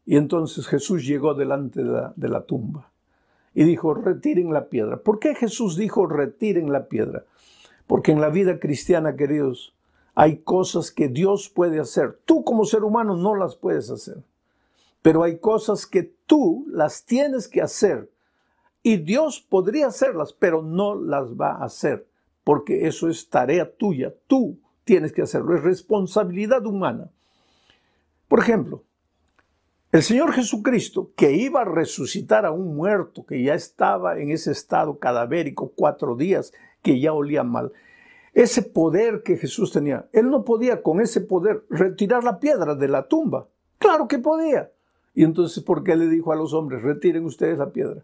Y 0.05 0.17
entonces 0.17 0.67
Jesús 0.67 1.07
llegó 1.07 1.35
delante 1.35 1.83
de 1.83 2.29
la, 2.29 2.45
tumba 2.45 2.91
y 3.55 3.65
dijo, 3.65 3.95
retiren 3.95 4.53
la 4.53 4.69
piedra. 4.69 4.97
¿Por 4.97 5.19
qué 5.19 5.35
Jesús 5.35 5.77
dijo, 5.77 6.07
retiren 6.07 6.73
la 6.73 6.87
piedra? 6.88 7.25
Porque 7.87 8.12
en 8.12 8.21
la 8.21 8.29
vida 8.29 8.59
cristiana, 8.59 9.15
queridos, 9.15 9.75
hay 10.15 10.38
cosas 10.38 10.91
que 10.91 11.09
Dios 11.09 11.49
puede 11.49 11.79
hacer. 11.79 12.19
Tú 12.25 12.43
como 12.45 12.65
ser 12.65 12.83
humano 12.83 13.17
no 13.17 13.35
las 13.37 13.55
puedes 13.55 13.91
hacer. 13.91 14.23
Pero 15.03 15.25
hay 15.25 15.38
cosas 15.38 15.87
que 15.87 16.05
tú 16.27 16.65
las 16.69 17.05
tienes 17.05 17.49
que 17.49 17.61
hacer. 17.61 18.11
Y 18.83 18.97
Dios 18.97 19.41
podría 19.41 19.88
hacerlas, 19.88 20.33
pero 20.33 20.62
no 20.62 20.95
las 20.95 21.35
va 21.35 21.57
a 21.57 21.65
hacer. 21.65 22.09
Porque 22.45 22.87
eso 22.87 23.09
es 23.09 23.29
tarea 23.29 23.71
tuya. 23.77 24.15
Tú 24.27 24.59
tienes 24.85 25.12
que 25.12 25.23
hacerlo. 25.23 25.57
Es 25.57 25.62
responsabilidad 25.62 26.65
humana. 26.67 27.11
Por 28.29 28.41
ejemplo, 28.41 28.85
el 29.93 30.03
Señor 30.03 30.33
Jesucristo, 30.33 31.12
que 31.15 31.33
iba 31.33 31.61
a 31.61 31.67
resucitar 31.67 32.47
a 32.47 32.51
un 32.51 32.75
muerto 32.75 33.27
que 33.27 33.43
ya 33.43 33.55
estaba 33.55 34.19
en 34.19 34.31
ese 34.31 34.51
estado 34.51 34.99
cadavérico 34.99 35.73
cuatro 35.77 36.17
días, 36.17 36.53
que 36.81 36.99
ya 36.99 37.12
olía 37.12 37.43
mal, 37.43 37.73
ese 38.33 38.62
poder 38.62 39.23
que 39.23 39.37
Jesús 39.37 39.71
tenía, 39.71 40.09
él 40.12 40.31
no 40.31 40.47
podía 40.47 40.83
con 40.83 41.03
ese 41.03 41.21
poder 41.21 41.67
retirar 41.69 42.25
la 42.25 42.41
piedra 42.41 42.75
de 42.75 42.88
la 42.88 43.07
tumba. 43.07 43.49
Claro 43.77 44.09
que 44.09 44.19
podía. 44.19 44.71
Y 45.14 45.25
entonces, 45.25 45.62
¿por 45.62 45.85
qué 45.85 45.96
le 45.96 46.09
dijo 46.09 46.33
a 46.33 46.37
los 46.37 46.55
hombres, 46.55 46.83
retiren 46.83 47.25
ustedes 47.25 47.59
la 47.59 47.70
piedra? 47.70 48.03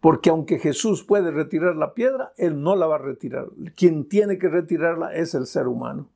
Porque 0.00 0.30
aunque 0.30 0.58
Jesús 0.58 1.02
puede 1.02 1.30
retirar 1.30 1.76
la 1.76 1.94
piedra, 1.94 2.32
Él 2.36 2.62
no 2.62 2.76
la 2.76 2.86
va 2.86 2.96
a 2.96 2.98
retirar. 2.98 3.48
Quien 3.76 4.08
tiene 4.08 4.38
que 4.38 4.48
retirarla 4.48 5.14
es 5.14 5.34
el 5.34 5.46
ser 5.46 5.66
humano. 5.66 6.08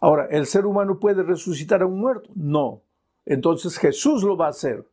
Ahora, 0.00 0.26
¿el 0.26 0.46
ser 0.46 0.64
humano 0.64 1.00
puede 1.00 1.22
resucitar 1.22 1.82
a 1.82 1.86
un 1.86 1.98
muerto? 1.98 2.30
No. 2.34 2.82
Entonces 3.26 3.78
Jesús 3.78 4.22
lo 4.22 4.36
va 4.36 4.46
a 4.46 4.50
hacer. 4.50 4.86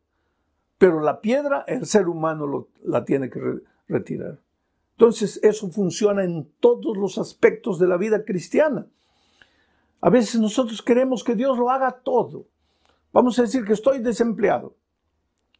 Pero 0.77 0.99
la 0.99 1.21
piedra, 1.21 1.63
el 1.67 1.85
ser 1.85 2.07
humano 2.07 2.67
la 2.83 3.05
tiene 3.05 3.29
que 3.29 3.61
retirar. 3.87 4.39
Entonces, 4.97 5.39
eso 5.43 5.69
funciona 5.69 6.23
en 6.23 6.49
todos 6.59 6.97
los 6.97 7.17
aspectos 7.17 7.79
de 7.79 7.87
la 7.87 7.97
vida 7.97 8.23
cristiana. 8.23 8.87
A 10.01 10.09
veces 10.09 10.39
nosotros 10.39 10.81
queremos 10.81 11.23
que 11.23 11.35
Dios 11.35 11.57
lo 11.57 11.69
haga 11.69 11.91
todo. 11.91 12.45
Vamos 13.15 13.39
a 13.39 13.43
decir 13.43 13.63
que 13.63 13.71
estoy 13.71 13.99
desempleado 13.99 14.75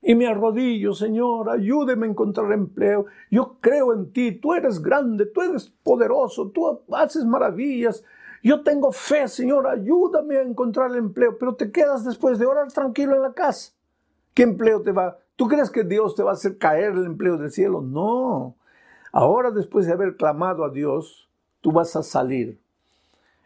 y 0.02 0.13
me 0.13 0.28
arrodillo, 0.28 0.91
Señor, 0.91 1.50
ayúdeme 1.50 2.06
a 2.06 2.10
encontrar 2.10 2.52
empleo. 2.52 3.06
Yo 3.32 3.60
creo 3.62 3.94
en 3.94 4.12
ti, 4.12 4.34
tú 4.34 4.54
eres 4.54 4.82
grande, 4.82 5.26
tú 5.28 5.41
eres 5.41 5.74
poderoso, 5.82 6.50
tú 6.50 6.82
haces 6.91 7.24
maravillas. 7.24 8.04
Yo 8.44 8.62
tengo 8.62 8.91
fe, 8.91 9.30
Señor, 9.30 9.68
ayúdame 9.68 10.36
a 10.36 10.41
encontrar 10.41 10.94
empleo, 10.98 11.38
pero 11.38 11.56
te 11.56 11.72
quedas 11.72 12.04
después 12.04 12.39
de 12.39 12.46
orar 12.46 12.70
tranquilo 12.74 13.15
en 13.15 13.22
la 13.22 13.32
casa. 13.32 13.72
¿Qué 14.34 14.44
empleo 14.44 14.82
te 14.82 14.91
va? 14.91 15.18
¿Tú 15.38 15.48
crees 15.48 15.70
que 15.72 15.86
Dios 15.86 16.13
te 16.13 16.24
va 16.24 16.32
a 16.32 16.34
hacer 16.34 16.58
caer 16.58 16.91
el 16.91 17.06
empleo 17.06 17.38
del 17.38 17.52
cielo? 17.52 17.80
No. 17.80 18.58
Ahora, 19.13 19.52
después 19.52 19.86
de 19.86 19.94
haber 19.94 20.18
clamado 20.18 20.65
a 20.65 20.72
Dios, 20.72 21.30
tú 21.62 21.72
vas 21.72 21.96
a 21.96 22.04
salir 22.04 22.60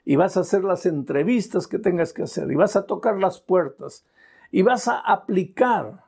y 0.09 0.15
vas 0.15 0.37
a 0.37 0.39
hacer 0.39 0.63
las 0.63 0.87
entrevistas 0.87 1.67
que 1.67 1.77
tengas 1.77 2.13
que 2.13 2.23
hacer 2.23 2.51
y 2.51 2.55
vas 2.55 2.75
a 2.75 2.87
tocar 2.87 3.19
las 3.19 3.39
puertas 3.39 4.07
y 4.49 4.63
vas 4.63 4.87
a 4.87 4.97
aplicar 4.97 6.03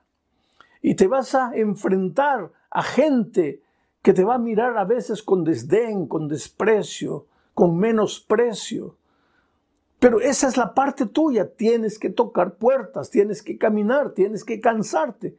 y 0.82 0.96
te 0.96 1.06
vas 1.06 1.36
a 1.36 1.52
enfrentar 1.54 2.52
a 2.72 2.82
gente 2.82 3.62
que 4.02 4.14
te 4.14 4.24
va 4.24 4.34
a 4.34 4.40
mirar 4.40 4.76
a 4.80 4.86
veces 4.86 5.22
con 5.22 5.44
desdén, 5.44 6.08
con 6.08 6.28
desprecio, 6.28 7.28
con 7.54 7.78
menosprecio. 7.78 8.96
Pero 10.00 10.20
esa 10.20 10.48
es 10.48 10.58
la 10.58 10.74
parte 10.74 11.06
tuya, 11.06 11.54
tienes 11.54 12.00
que 12.00 12.10
tocar 12.10 12.56
puertas, 12.56 13.12
tienes 13.12 13.44
que 13.44 13.60
caminar, 13.60 14.16
tienes 14.16 14.44
que 14.44 14.60
cansarte. 14.60 15.38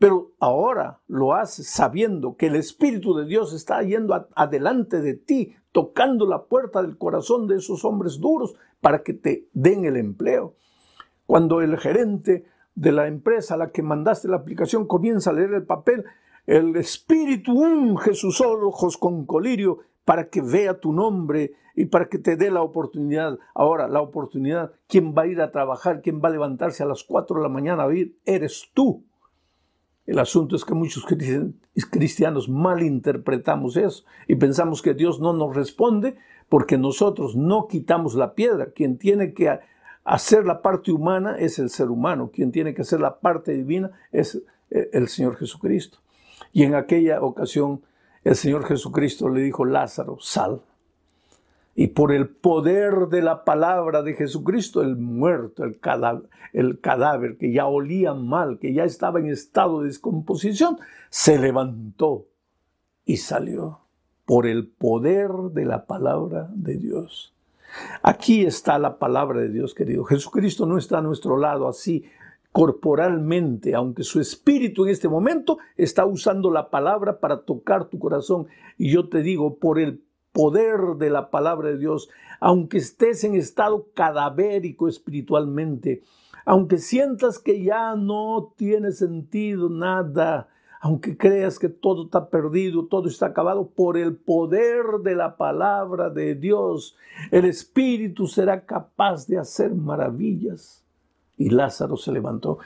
Pero 0.00 0.32
ahora 0.40 0.98
lo 1.06 1.32
haces 1.32 1.68
sabiendo 1.68 2.36
que 2.36 2.48
el 2.48 2.56
Espíritu 2.56 3.14
de 3.14 3.24
Dios 3.24 3.52
está 3.52 3.80
yendo 3.84 4.26
adelante 4.34 5.00
de 5.00 5.14
ti, 5.14 5.54
tocando 5.74 6.24
la 6.24 6.44
puerta 6.44 6.82
del 6.82 6.96
corazón 6.96 7.48
de 7.48 7.56
esos 7.56 7.84
hombres 7.84 8.20
duros 8.20 8.54
para 8.80 9.02
que 9.02 9.12
te 9.12 9.48
den 9.54 9.84
el 9.84 9.96
empleo. 9.96 10.54
Cuando 11.26 11.60
el 11.62 11.76
gerente 11.78 12.44
de 12.76 12.92
la 12.92 13.08
empresa 13.08 13.54
a 13.54 13.56
la 13.56 13.72
que 13.72 13.82
mandaste 13.82 14.28
la 14.28 14.36
aplicación 14.36 14.86
comienza 14.86 15.30
a 15.30 15.32
leer 15.32 15.52
el 15.52 15.64
papel, 15.64 16.04
el 16.46 16.76
Espíritu 16.76 17.60
unge 17.60 18.14
sus 18.14 18.40
ojos 18.40 18.96
con 18.96 19.26
colirio 19.26 19.80
para 20.04 20.28
que 20.28 20.42
vea 20.42 20.78
tu 20.78 20.92
nombre 20.92 21.54
y 21.74 21.86
para 21.86 22.08
que 22.08 22.18
te 22.18 22.36
dé 22.36 22.52
la 22.52 22.62
oportunidad. 22.62 23.36
Ahora, 23.52 23.88
la 23.88 24.00
oportunidad, 24.00 24.70
¿quién 24.86 25.12
va 25.12 25.22
a 25.22 25.26
ir 25.26 25.40
a 25.40 25.50
trabajar? 25.50 26.02
¿Quién 26.02 26.20
va 26.22 26.28
a 26.28 26.32
levantarse 26.32 26.84
a 26.84 26.86
las 26.86 27.02
4 27.02 27.38
de 27.38 27.42
la 27.42 27.48
mañana 27.48 27.82
a 27.82 27.92
ir? 27.92 28.16
Eres 28.24 28.70
tú. 28.74 29.02
El 30.06 30.18
asunto 30.18 30.54
es 30.54 30.64
que 30.64 30.74
muchos 30.74 31.06
cristianos 31.90 32.48
malinterpretamos 32.48 33.76
eso 33.76 34.04
y 34.28 34.34
pensamos 34.34 34.82
que 34.82 34.92
Dios 34.92 35.18
no 35.20 35.32
nos 35.32 35.56
responde 35.56 36.16
porque 36.48 36.76
nosotros 36.76 37.36
no 37.36 37.68
quitamos 37.68 38.14
la 38.14 38.34
piedra. 38.34 38.72
Quien 38.72 38.98
tiene 38.98 39.32
que 39.32 39.58
hacer 40.04 40.44
la 40.44 40.60
parte 40.60 40.92
humana 40.92 41.36
es 41.38 41.58
el 41.58 41.70
ser 41.70 41.88
humano. 41.88 42.30
Quien 42.32 42.52
tiene 42.52 42.74
que 42.74 42.82
hacer 42.82 43.00
la 43.00 43.18
parte 43.20 43.52
divina 43.52 43.92
es 44.12 44.42
eh, 44.70 44.90
el 44.92 45.08
Señor 45.08 45.36
Jesucristo. 45.36 45.98
Y 46.52 46.64
en 46.64 46.74
aquella 46.74 47.22
ocasión 47.22 47.80
el 48.24 48.36
Señor 48.36 48.64
Jesucristo 48.66 49.28
le 49.28 49.40
dijo, 49.40 49.64
Lázaro, 49.64 50.18
sal. 50.20 50.62
Y 51.74 51.88
por 51.88 52.12
el 52.12 52.28
poder 52.28 53.08
de 53.08 53.20
la 53.22 53.44
palabra 53.44 54.02
de 54.02 54.14
Jesucristo, 54.14 54.80
el 54.82 54.96
muerto, 54.96 55.64
el 55.64 55.80
cadáver, 55.80 57.36
que 57.36 57.52
ya 57.52 57.66
olía 57.66 58.14
mal, 58.14 58.58
que 58.58 58.72
ya 58.72 58.84
estaba 58.84 59.18
en 59.18 59.26
estado 59.26 59.80
de 59.80 59.88
descomposición, 59.88 60.78
se 61.10 61.38
levantó 61.38 62.26
y 63.04 63.16
salió 63.16 63.80
por 64.24 64.46
el 64.46 64.68
poder 64.68 65.30
de 65.52 65.64
la 65.64 65.86
palabra 65.86 66.48
de 66.54 66.76
Dios. 66.76 67.34
Aquí 68.02 68.46
está 68.46 68.78
la 68.78 68.98
palabra 68.98 69.40
de 69.40 69.48
Dios, 69.48 69.74
querido. 69.74 70.04
Jesucristo 70.04 70.66
no 70.66 70.78
está 70.78 70.98
a 70.98 71.02
nuestro 71.02 71.36
lado 71.36 71.66
así 71.68 72.04
corporalmente, 72.52 73.74
aunque 73.74 74.04
su 74.04 74.20
espíritu 74.20 74.84
en 74.84 74.92
este 74.92 75.08
momento 75.08 75.58
está 75.76 76.06
usando 76.06 76.52
la 76.52 76.70
palabra 76.70 77.18
para 77.18 77.40
tocar 77.40 77.86
tu 77.86 77.98
corazón. 77.98 78.46
Y 78.78 78.92
yo 78.92 79.08
te 79.08 79.22
digo, 79.22 79.58
por 79.58 79.80
el 79.80 80.04
poder 80.34 80.96
de 80.98 81.08
la 81.08 81.30
palabra 81.30 81.70
de 81.70 81.78
Dios, 81.78 82.10
aunque 82.40 82.78
estés 82.78 83.24
en 83.24 83.36
estado 83.36 83.86
cadavérico 83.94 84.88
espiritualmente, 84.88 86.02
aunque 86.44 86.76
sientas 86.78 87.38
que 87.38 87.62
ya 87.62 87.94
no 87.94 88.52
tiene 88.56 88.90
sentido 88.92 89.70
nada, 89.70 90.48
aunque 90.80 91.16
creas 91.16 91.58
que 91.58 91.70
todo 91.70 92.04
está 92.04 92.28
perdido, 92.28 92.86
todo 92.86 93.08
está 93.08 93.26
acabado, 93.26 93.70
por 93.70 93.96
el 93.96 94.16
poder 94.16 94.84
de 95.02 95.14
la 95.14 95.36
palabra 95.36 96.10
de 96.10 96.34
Dios, 96.34 96.96
el 97.30 97.46
Espíritu 97.46 98.26
será 98.26 98.66
capaz 98.66 99.26
de 99.26 99.38
hacer 99.38 99.74
maravillas. 99.74 100.84
Y 101.36 101.50
Lázaro 101.50 101.96
se 101.96 102.12
levantó. 102.12 102.58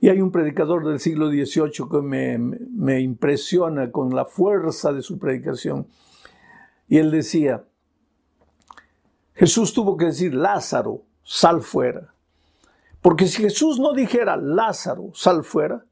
Y 0.00 0.08
hay 0.08 0.20
un 0.20 0.30
predicador 0.30 0.86
del 0.86 1.00
siglo 1.00 1.28
XVIII 1.28 1.88
que 1.90 2.00
me, 2.02 2.38
me 2.38 3.00
impresiona 3.00 3.90
con 3.90 4.14
la 4.14 4.24
fuerza 4.24 4.92
de 4.92 5.02
su 5.02 5.18
predicación. 5.18 5.86
Y 6.88 6.98
él 6.98 7.10
decía, 7.10 7.64
Jesús 9.34 9.72
tuvo 9.72 9.96
que 9.96 10.06
decir, 10.06 10.34
Lázaro, 10.34 11.02
sal 11.22 11.62
fuera. 11.62 12.14
Porque 13.02 13.26
si 13.26 13.42
Jesús 13.42 13.78
no 13.78 13.92
dijera, 13.92 14.36
Lázaro, 14.36 15.10
sal 15.14 15.44
fuera, 15.44 15.84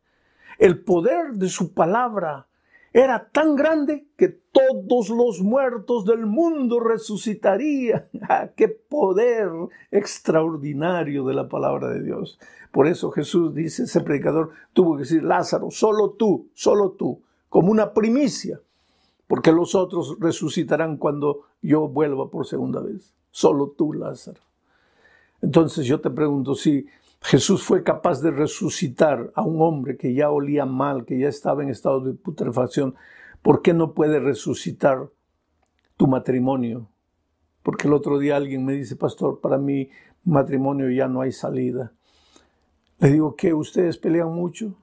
el 0.59 0.83
poder 0.83 1.33
de 1.35 1.49
su 1.49 1.75
palabra 1.75 2.47
era 2.93 3.29
tan 3.31 3.57
grande 3.57 4.07
que 4.17 4.29
todos 4.29 5.09
los 5.09 5.41
muertos 5.41 6.05
del 6.05 6.27
mundo 6.27 6.79
resucitarían. 6.79 8.07
¡Ah, 8.29 8.51
¡Qué 8.57 8.69
poder 8.69 9.51
extraordinario 9.91 11.25
de 11.25 11.35
la 11.35 11.49
palabra 11.49 11.89
de 11.89 12.03
Dios! 12.03 12.39
Por 12.71 12.87
eso 12.87 13.11
Jesús 13.11 13.55
dice, 13.55 13.85
ese 13.85 14.01
predicador 14.01 14.51
tuvo 14.73 14.97
que 14.97 15.03
decir, 15.03 15.23
Lázaro, 15.23 15.71
solo 15.71 16.13
tú, 16.13 16.49
solo 16.55 16.93
tú, 16.93 17.23
como 17.49 17.71
una 17.71 17.93
primicia 17.93 18.61
porque 19.27 19.53
los 19.53 19.75
otros 19.75 20.17
resucitarán 20.21 20.97
cuando 20.97 21.43
yo 21.63 21.89
vuelva 21.89 22.31
por 22.31 22.47
segunda 22.47 22.81
vez. 22.81 23.15
Solo 23.31 23.75
tú, 23.77 23.93
Lázaro. 23.93 24.41
Entonces 25.41 25.87
yo 25.87 26.01
te 26.01 26.11
pregunto, 26.11 26.55
si 26.55 26.87
Jesús 27.25 27.63
fue 27.63 27.83
capaz 27.83 28.21
de 28.21 28.31
resucitar 28.31 29.33
a 29.35 29.41
un 29.41 29.63
hombre 29.63 29.97
que 29.97 30.13
ya 30.13 30.31
olía 30.31 30.67
mal, 30.67 31.07
que 31.07 31.19
ya 31.19 31.29
estaba 31.29 31.63
en 31.63 31.71
estado 31.71 32.01
de 32.01 32.13
putrefacción. 32.13 32.97
¿Por 33.41 33.63
qué 33.63 33.73
no 33.73 33.95
puede 33.95 34.21
resucitar 34.21 35.09
tu 35.97 36.07
matrimonio? 36.07 36.91
Porque 37.63 37.89
el 37.89 37.95
otro 37.95 38.19
día 38.19 38.37
alguien 38.37 38.67
me 38.67 38.75
dice, 38.75 38.95
pastor, 38.97 39.41
para 39.41 39.57
mi 39.57 39.89
matrimonio 40.23 40.91
ya 40.91 41.09
no 41.09 41.23
hay 41.23 41.33
salida. 41.33 41.95
Le 42.99 43.11
digo, 43.11 43.37
¿qué? 43.37 43.55
¿Ustedes 43.55 43.97
pelean 43.97 44.35
mucho? 44.35 44.77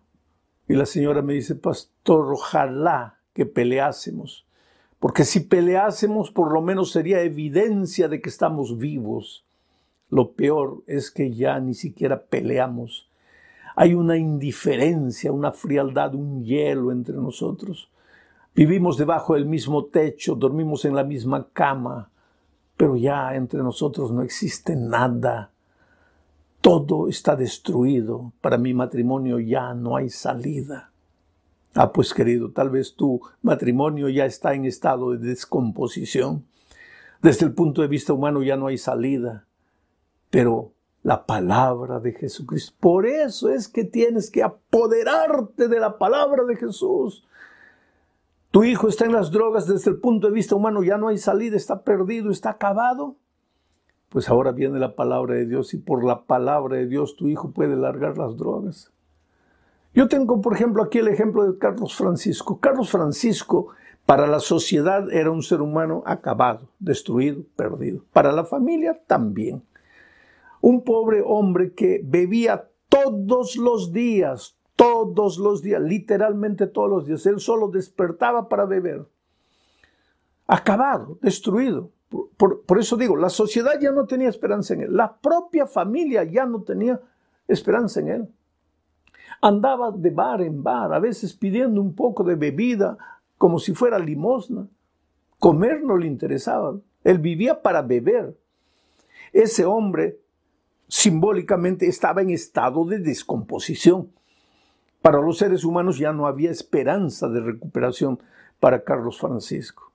Y 0.67 0.73
la 0.73 0.87
señora 0.87 1.21
me 1.21 1.33
dice, 1.33 1.53
pastor, 1.53 2.33
ojalá 2.33 3.20
que 3.33 3.45
peleásemos. 3.45 4.45
Porque 4.99 5.25
si 5.25 5.39
peleásemos, 5.39 6.29
por 6.31 6.53
lo 6.53 6.61
menos 6.61 6.91
sería 6.91 7.21
evidencia 7.21 8.07
de 8.07 8.21
que 8.21 8.29
estamos 8.29 8.77
vivos. 8.77 9.43
Lo 10.09 10.33
peor 10.33 10.83
es 10.85 11.09
que 11.09 11.31
ya 11.31 11.59
ni 11.59 11.73
siquiera 11.73 12.21
peleamos. 12.21 13.09
Hay 13.75 13.93
una 13.93 14.17
indiferencia, 14.17 15.31
una 15.31 15.51
frialdad, 15.51 16.13
un 16.13 16.43
hielo 16.43 16.91
entre 16.91 17.15
nosotros. 17.15 17.89
Vivimos 18.53 18.97
debajo 18.97 19.35
del 19.35 19.45
mismo 19.45 19.85
techo, 19.85 20.35
dormimos 20.35 20.83
en 20.83 20.95
la 20.95 21.05
misma 21.05 21.47
cama, 21.53 22.11
pero 22.75 22.97
ya 22.97 23.33
entre 23.35 23.63
nosotros 23.63 24.11
no 24.11 24.21
existe 24.21 24.75
nada. 24.75 25.51
Todo 26.59 27.07
está 27.07 27.35
destruido. 27.35 28.33
Para 28.41 28.57
mi 28.57 28.73
matrimonio 28.73 29.39
ya 29.39 29.73
no 29.73 29.95
hay 29.95 30.09
salida. 30.09 30.90
Ah, 31.73 31.93
pues 31.93 32.13
querido, 32.13 32.51
tal 32.51 32.69
vez 32.69 32.95
tu 32.95 33.21
matrimonio 33.41 34.09
ya 34.09 34.25
está 34.25 34.53
en 34.53 34.65
estado 34.65 35.11
de 35.11 35.19
descomposición. 35.19 36.45
Desde 37.21 37.45
el 37.45 37.53
punto 37.53 37.81
de 37.81 37.87
vista 37.87 38.13
humano 38.13 38.43
ya 38.43 38.57
no 38.57 38.67
hay 38.67 38.77
salida 38.77 39.45
pero 40.31 40.71
la 41.03 41.25
palabra 41.27 41.99
de 41.99 42.13
Jesucristo. 42.13 42.73
Por 42.79 43.05
eso 43.05 43.49
es 43.49 43.67
que 43.67 43.83
tienes 43.83 44.31
que 44.31 44.41
apoderarte 44.41 45.67
de 45.67 45.79
la 45.79 45.99
palabra 45.99 46.45
de 46.45 46.55
Jesús. 46.55 47.27
Tu 48.49 48.63
hijo 48.63 48.87
está 48.87 49.05
en 49.05 49.13
las 49.13 49.31
drogas 49.31 49.67
desde 49.67 49.91
el 49.91 49.99
punto 49.99 50.27
de 50.27 50.33
vista 50.33 50.55
humano, 50.55 50.83
ya 50.83 50.97
no 50.97 51.09
hay 51.09 51.17
salida, 51.17 51.55
está 51.55 51.83
perdido, 51.83 52.31
está 52.31 52.51
acabado. 52.51 53.17
Pues 54.09 54.29
ahora 54.29 54.51
viene 54.51 54.79
la 54.79 54.95
palabra 54.95 55.35
de 55.35 55.45
Dios 55.45 55.73
y 55.73 55.77
por 55.77 56.03
la 56.03 56.23
palabra 56.25 56.77
de 56.77 56.87
Dios 56.87 57.15
tu 57.15 57.27
hijo 57.27 57.51
puede 57.51 57.75
largar 57.75 58.17
las 58.17 58.35
drogas. 58.37 58.91
Yo 59.93 60.07
tengo, 60.07 60.41
por 60.41 60.53
ejemplo, 60.53 60.83
aquí 60.83 60.99
el 60.99 61.09
ejemplo 61.09 61.51
de 61.51 61.57
Carlos 61.57 61.95
Francisco. 61.95 62.59
Carlos 62.59 62.89
Francisco 62.89 63.69
para 64.05 64.27
la 64.27 64.39
sociedad 64.39 65.11
era 65.11 65.31
un 65.31 65.43
ser 65.43 65.61
humano 65.61 66.03
acabado, 66.05 66.69
destruido, 66.79 67.43
perdido. 67.55 68.03
Para 68.13 68.31
la 68.31 68.45
familia 68.45 69.01
también. 69.05 69.63
Un 70.61 70.83
pobre 70.83 71.21
hombre 71.25 71.73
que 71.73 72.01
bebía 72.03 72.69
todos 72.87 73.55
los 73.55 73.91
días, 73.91 74.57
todos 74.75 75.37
los 75.37 75.61
días, 75.61 75.81
literalmente 75.81 76.67
todos 76.67 76.89
los 76.89 77.05
días. 77.05 77.25
Él 77.25 77.39
solo 77.39 77.67
despertaba 77.67 78.47
para 78.47 78.65
beber. 78.65 79.07
Acabado, 80.47 81.17
destruido. 81.21 81.91
Por, 82.37 82.79
eso 82.79 82.97
digo, 82.97 83.15
la 83.15 83.29
sociedad 83.29 83.79
ya 83.79 83.91
no 83.91 84.05
tenía 84.05 84.27
esperanza 84.27 84.73
en 84.73 84.81
él. 84.81 84.95
La 84.95 85.17
propia 85.17 85.65
familia 85.65 86.23
ya 86.25 86.45
no 86.45 86.61
tenía 86.63 86.99
esperanza 87.47 88.01
en 88.01 88.07
él. 88.09 88.29
Andaba 89.39 89.91
de 89.91 90.09
bar 90.09 90.41
en 90.41 90.63
bar, 90.63 90.93
a 90.93 90.99
veces 90.99 91.33
pidiendo 91.33 91.81
un 91.81 91.95
poco 91.95 92.23
de 92.23 92.35
bebida 92.35 92.97
como 93.37 93.59
si 93.59 93.73
fuera 93.73 93.97
limosna. 93.97 94.67
Comer 95.39 95.81
no 95.83 95.97
le 95.97 96.07
interesaba. 96.07 96.77
Él 97.03 97.17
vivía 97.17 97.61
para 97.61 97.81
beber. 97.81 98.37
Ese 99.33 99.65
hombre 99.65 100.19
simbólicamente 100.87 101.87
estaba 101.87 102.21
en 102.21 102.31
estado 102.31 102.85
de 102.85 102.99
descomposición. 102.99 104.11
Para 105.01 105.19
los 105.19 105.37
seres 105.37 105.63
humanos 105.63 105.97
ya 105.97 106.11
no 106.11 106.27
había 106.27 106.51
esperanza 106.51 107.27
de 107.29 107.39
recuperación 107.39 108.19
para 108.59 108.83
Carlos 108.83 109.19
Francisco. 109.19 109.91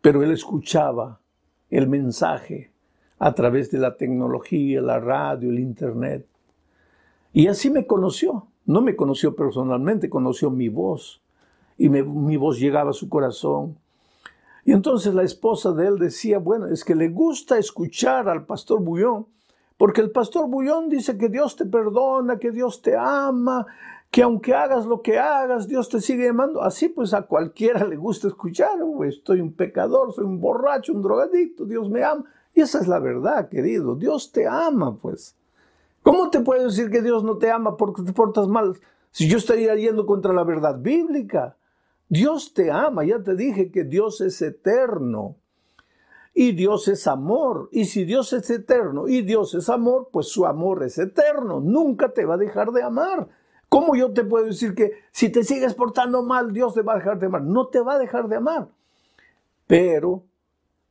Pero 0.00 0.22
él 0.22 0.32
escuchaba 0.32 1.20
el 1.70 1.86
mensaje 1.86 2.72
a 3.18 3.34
través 3.34 3.70
de 3.70 3.78
la 3.78 3.96
tecnología, 3.96 4.80
la 4.80 4.98
radio, 4.98 5.50
el 5.50 5.60
Internet. 5.60 6.26
Y 7.32 7.46
así 7.46 7.70
me 7.70 7.86
conoció. 7.86 8.46
No 8.66 8.82
me 8.82 8.96
conoció 8.96 9.34
personalmente, 9.34 10.10
conoció 10.10 10.50
mi 10.50 10.68
voz. 10.68 11.22
Y 11.76 11.88
mi 11.88 12.36
voz 12.36 12.58
llegaba 12.58 12.90
a 12.90 12.94
su 12.94 13.08
corazón. 13.08 13.78
Y 14.64 14.72
entonces 14.72 15.14
la 15.14 15.22
esposa 15.22 15.72
de 15.72 15.86
él 15.86 15.98
decía, 15.98 16.38
bueno, 16.38 16.66
es 16.66 16.84
que 16.84 16.94
le 16.94 17.08
gusta 17.08 17.58
escuchar 17.58 18.28
al 18.28 18.44
pastor 18.44 18.80
Bullón 18.82 19.26
porque 19.80 20.02
el 20.02 20.10
pastor 20.10 20.46
Bullón 20.46 20.90
dice 20.90 21.16
que 21.16 21.30
Dios 21.30 21.56
te 21.56 21.64
perdona, 21.64 22.38
que 22.38 22.50
Dios 22.50 22.82
te 22.82 22.94
ama, 22.98 23.66
que 24.10 24.22
aunque 24.22 24.52
hagas 24.52 24.84
lo 24.84 25.00
que 25.00 25.18
hagas, 25.18 25.68
Dios 25.68 25.88
te 25.88 26.02
sigue 26.02 26.28
amando. 26.28 26.60
Así 26.60 26.90
pues 26.90 27.14
a 27.14 27.22
cualquiera 27.22 27.86
le 27.86 27.96
gusta 27.96 28.28
escuchar, 28.28 28.72
estoy 29.08 29.40
un 29.40 29.54
pecador, 29.54 30.12
soy 30.12 30.26
un 30.26 30.38
borracho, 30.38 30.92
un 30.92 31.00
drogadicto, 31.00 31.64
Dios 31.64 31.88
me 31.88 32.04
ama. 32.04 32.26
Y 32.52 32.60
esa 32.60 32.78
es 32.80 32.88
la 32.88 32.98
verdad, 32.98 33.48
querido, 33.48 33.94
Dios 33.94 34.32
te 34.32 34.46
ama, 34.46 34.98
pues. 34.98 35.34
¿Cómo 36.10 36.28
te 36.28 36.40
puedo 36.40 36.64
decir 36.64 36.90
que 36.90 37.02
Dios 37.02 37.22
no 37.22 37.38
te 37.38 37.52
ama 37.52 37.76
porque 37.76 38.02
te 38.02 38.12
portas 38.12 38.48
mal? 38.48 38.76
Si 39.12 39.28
yo 39.28 39.38
estaría 39.38 39.76
yendo 39.76 40.06
contra 40.06 40.32
la 40.32 40.42
verdad 40.42 40.76
bíblica. 40.76 41.56
Dios 42.08 42.52
te 42.52 42.72
ama, 42.72 43.04
ya 43.04 43.22
te 43.22 43.36
dije 43.36 43.70
que 43.70 43.84
Dios 43.84 44.20
es 44.20 44.42
eterno. 44.42 45.36
Y 46.34 46.50
Dios 46.50 46.88
es 46.88 47.06
amor. 47.06 47.68
Y 47.70 47.84
si 47.84 48.04
Dios 48.04 48.32
es 48.32 48.50
eterno 48.50 49.06
y 49.06 49.22
Dios 49.22 49.54
es 49.54 49.68
amor, 49.68 50.08
pues 50.10 50.26
su 50.26 50.46
amor 50.46 50.82
es 50.82 50.98
eterno. 50.98 51.60
Nunca 51.60 52.12
te 52.12 52.24
va 52.24 52.34
a 52.34 52.38
dejar 52.38 52.72
de 52.72 52.82
amar. 52.82 53.28
¿Cómo 53.68 53.94
yo 53.94 54.12
te 54.12 54.24
puedo 54.24 54.46
decir 54.46 54.74
que 54.74 54.90
si 55.12 55.28
te 55.28 55.44
sigues 55.44 55.74
portando 55.74 56.24
mal, 56.24 56.52
Dios 56.52 56.74
te 56.74 56.82
va 56.82 56.94
a 56.94 56.96
dejar 56.96 57.20
de 57.20 57.26
amar? 57.26 57.42
No 57.42 57.68
te 57.68 57.78
va 57.82 57.94
a 57.94 57.98
dejar 58.00 58.26
de 58.26 58.34
amar. 58.34 58.66
Pero 59.68 60.24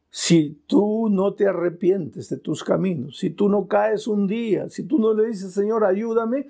si 0.10 0.62
tú 0.66 1.10
no 1.10 1.34
te 1.34 1.48
arrepientes 1.48 2.30
de 2.30 2.38
tus 2.38 2.64
caminos, 2.64 3.18
si 3.18 3.30
tú 3.30 3.50
no 3.50 3.68
caes 3.68 4.08
un 4.08 4.28
día, 4.28 4.70
si 4.70 4.84
tú 4.84 5.00
no 5.00 5.14
le 5.14 5.28
dices, 5.28 5.54
Señor, 5.54 5.84
ayúdame, 5.84 6.48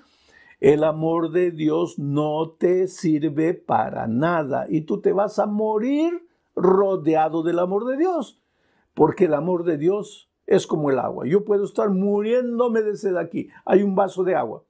el 0.60 0.84
amor 0.84 1.32
de 1.32 1.52
Dios 1.52 2.00
no 2.00 2.52
te 2.58 2.88
sirve 2.88 3.54
para 3.54 4.08
nada 4.08 4.66
y 4.70 4.82
tú 4.82 5.02
te 5.02 5.14
vas 5.14 5.40
a 5.40 5.46
morir 5.46 6.28
rodeado 6.56 7.44
del 7.44 7.60
amor 7.60 7.86
de 7.86 7.98
Dios 7.98 8.40
porque 9.00 9.26
el 9.26 9.34
amor 9.34 9.64
de 9.64 9.78
Dios 9.78 10.30
es 10.46 10.68
como 10.68 10.90
el 10.90 11.00
agua. 11.00 11.26
Yo 11.26 11.46
puedo 11.46 11.64
estar 11.64 11.90
muriéndome 11.90 12.82
de 12.82 12.98
sed 12.98 13.16
aquí. 13.16 13.48
Hay 13.64 13.82
un 13.82 13.96
vaso 13.96 14.26
de 14.26 14.36
agua. 14.36 14.64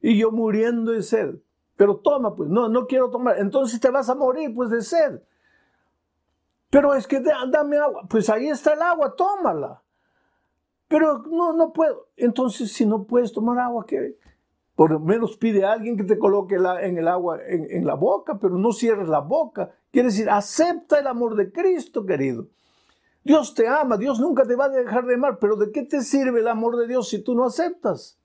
Y 0.00 0.16
yo 0.16 0.30
muriendo 0.30 0.92
de 0.92 1.02
sed. 1.02 1.34
Pero 1.76 1.96
toma, 1.96 2.34
pues, 2.34 2.48
no, 2.48 2.70
no 2.70 2.86
quiero 2.86 3.10
tomar. 3.10 3.38
Entonces 3.38 3.78
te 3.78 3.90
vas 3.90 4.08
a 4.08 4.14
morir, 4.14 4.54
pues, 4.54 4.70
de 4.70 4.80
sed. 4.80 5.20
Pero 6.70 6.94
es 6.94 7.06
que 7.06 7.20
dame 7.20 7.78
agua. 7.78 8.06
Pues 8.08 8.28
ahí 8.28 8.48
está 8.48 8.74
el 8.74 8.82
agua, 8.82 9.14
tómala. 9.16 9.82
Pero 10.88 11.18
no, 11.18 11.52
no 11.52 11.72
puedo. 11.72 12.08
Entonces, 12.16 12.72
si 12.72 12.86
no 12.86 13.04
puedes 13.04 13.32
tomar 13.32 13.58
agua, 13.58 13.84
¿qué? 13.86 14.18
Por 14.74 14.92
lo 14.92 15.00
menos 15.00 15.36
pide 15.36 15.64
a 15.64 15.72
alguien 15.72 15.96
que 15.96 16.04
te 16.04 16.18
coloque 16.18 16.54
en 16.54 16.98
el 16.98 17.08
agua 17.08 17.40
en, 17.46 17.66
en 17.70 17.86
la 17.86 17.94
boca, 17.94 18.38
pero 18.38 18.56
no 18.56 18.72
cierres 18.72 19.08
la 19.08 19.20
boca. 19.20 19.70
Quiere 19.90 20.08
decir, 20.08 20.30
acepta 20.30 20.98
el 20.98 21.06
amor 21.06 21.34
de 21.34 21.50
Cristo, 21.50 22.06
querido. 22.06 22.46
Dios 23.24 23.54
te 23.54 23.66
ama, 23.66 23.98
Dios 23.98 24.20
nunca 24.20 24.46
te 24.46 24.56
va 24.56 24.66
a 24.66 24.68
dejar 24.70 25.04
de 25.04 25.14
amar, 25.14 25.38
pero 25.38 25.56
¿de 25.56 25.70
qué 25.70 25.82
te 25.82 26.00
sirve 26.02 26.40
el 26.40 26.48
amor 26.48 26.76
de 26.76 26.86
Dios 26.86 27.08
si 27.08 27.18
tú 27.22 27.34
no 27.34 27.44
aceptas? 27.44 28.18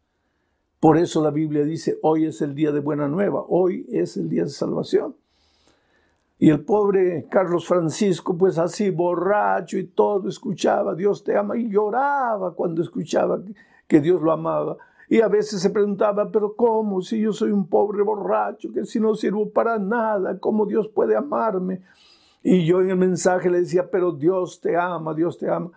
Por 0.79 0.97
eso 0.97 1.23
la 1.23 1.32
Biblia 1.32 1.63
dice, 1.63 1.97
hoy 2.01 2.25
es 2.25 2.41
el 2.41 2.56
día 2.56 2.71
de 2.71 2.79
buena 2.79 3.08
nueva, 3.08 3.43
hoy 3.47 3.86
es 3.89 4.15
el 4.15 4.29
día 4.29 4.43
de 4.43 4.49
salvación. 4.49 5.15
Y 6.43 6.49
el 6.49 6.60
pobre 6.65 7.25
Carlos 7.29 7.65
Francisco, 7.65 8.38
pues 8.38 8.58
así 8.58 8.89
borracho 8.89 9.77
y 9.77 9.86
todo, 9.86 10.27
escuchaba, 10.27 10.93
Dios 10.93 11.23
te 11.23 11.38
ama, 11.38 11.56
y 11.56 11.69
lloraba 11.69 12.53
cuando 12.53 12.82
escuchaba 12.82 13.41
que 13.88 14.01
Dios 14.01 14.21
lo 14.21 14.29
amaba. 14.29 14.75
Y 15.08 15.21
a 15.21 15.29
veces 15.29 15.62
se 15.62 15.69
preguntaba, 15.69 16.29
pero 16.29 16.53
¿cómo? 16.53 17.01
Si 17.01 17.21
yo 17.21 17.32
soy 17.32 17.51
un 17.51 17.69
pobre 17.69 18.03
borracho, 18.03 18.73
que 18.73 18.84
si 18.84 18.99
no 18.99 19.15
sirvo 19.15 19.51
para 19.51 19.79
nada, 19.79 20.38
¿cómo 20.38 20.65
Dios 20.65 20.89
puede 20.89 21.15
amarme? 21.15 21.82
Y 22.43 22.65
yo 22.65 22.82
en 22.82 22.89
el 22.89 22.97
mensaje 22.97 23.49
le 23.49 23.62
decía, 23.62 23.89
pero 23.89 24.12
Dios 24.12 24.60
te 24.60 24.75
ama, 24.75 25.13
Dios 25.13 25.38
te 25.38 25.49
ama. 25.49 25.71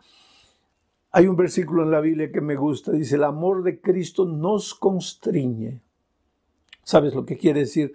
Hay 1.13 1.29
un 1.29 1.37
versículo 1.37 1.85
en 1.85 1.93
la 1.93 2.01
Biblia 2.01 2.33
que 2.33 2.41
me 2.41 2.57
gusta, 2.57 2.91
dice, 2.91 3.15
el 3.15 3.23
amor 3.23 3.63
de 3.63 3.81
Cristo 3.81 4.25
nos 4.25 4.75
constriñe. 4.75 5.81
¿Sabes 6.83 7.15
lo 7.15 7.25
que 7.25 7.39
quiere 7.39 7.61
decir? 7.61 7.95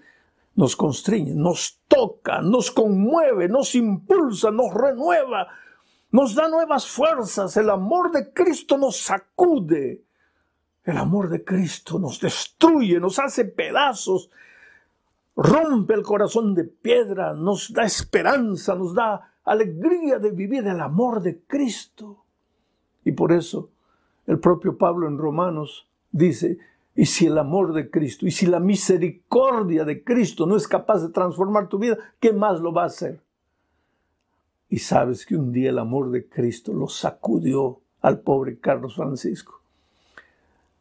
Nos 0.55 0.75
constriñe, 0.75 1.33
nos 1.33 1.81
toca, 1.87 2.41
nos 2.41 2.71
conmueve, 2.71 3.47
nos 3.47 3.73
impulsa, 3.75 4.51
nos 4.51 4.73
renueva, 4.73 5.47
nos 6.11 6.35
da 6.35 6.49
nuevas 6.49 6.87
fuerzas. 6.87 7.55
El 7.57 7.69
amor 7.69 8.11
de 8.11 8.33
Cristo 8.33 8.77
nos 8.77 8.97
sacude. 8.97 10.03
El 10.83 10.97
amor 10.97 11.29
de 11.29 11.43
Cristo 11.43 11.99
nos 11.99 12.19
destruye, 12.19 12.99
nos 12.99 13.19
hace 13.19 13.45
pedazos, 13.45 14.31
rompe 15.35 15.93
el 15.93 16.01
corazón 16.01 16.55
de 16.55 16.63
piedra, 16.63 17.33
nos 17.33 17.71
da 17.71 17.83
esperanza, 17.83 18.73
nos 18.73 18.95
da 18.95 19.35
alegría 19.43 20.17
de 20.17 20.31
vivir 20.31 20.67
el 20.67 20.79
amor 20.79 21.21
de 21.21 21.43
Cristo. 21.43 22.25
Y 23.05 23.11
por 23.11 23.31
eso 23.31 23.69
el 24.25 24.39
propio 24.39 24.77
Pablo 24.77 25.07
en 25.07 25.17
Romanos 25.17 25.87
dice 26.11 26.57
Y 26.95 27.05
si 27.05 27.27
el 27.27 27.37
amor 27.37 27.73
de 27.73 27.89
Cristo 27.89 28.27
y 28.27 28.31
si 28.31 28.45
la 28.45 28.59
misericordia 28.59 29.85
de 29.85 30.03
Cristo 30.03 30.45
no 30.45 30.55
es 30.55 30.67
capaz 30.67 31.01
de 31.01 31.09
transformar 31.09 31.69
tu 31.69 31.79
vida, 31.79 31.97
¿qué 32.19 32.33
más 32.33 32.59
lo 32.59 32.73
va 32.73 32.83
a 32.83 32.87
hacer? 32.87 33.21
Y 34.67 34.79
sabes 34.79 35.25
que 35.25 35.35
un 35.35 35.51
día 35.51 35.69
el 35.69 35.79
amor 35.79 36.11
de 36.11 36.27
Cristo 36.27 36.73
lo 36.73 36.87
sacudió 36.87 37.81
al 38.01 38.19
pobre 38.21 38.59
Carlos 38.59 38.95
Francisco. 38.95 39.61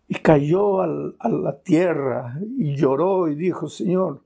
Y 0.08 0.14
cayó 0.14 0.80
a 0.80 0.86
la 1.28 1.60
tierra 1.62 2.40
y 2.56 2.74
lloró 2.74 3.28
y 3.28 3.36
dijo, 3.36 3.68
Señor, 3.68 4.22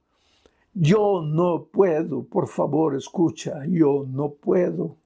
yo 0.72 1.22
no 1.22 1.68
puedo, 1.70 2.24
por 2.24 2.48
favor, 2.48 2.96
escucha, 2.96 3.64
yo 3.68 4.06
no 4.08 4.30
puedo. 4.30 4.96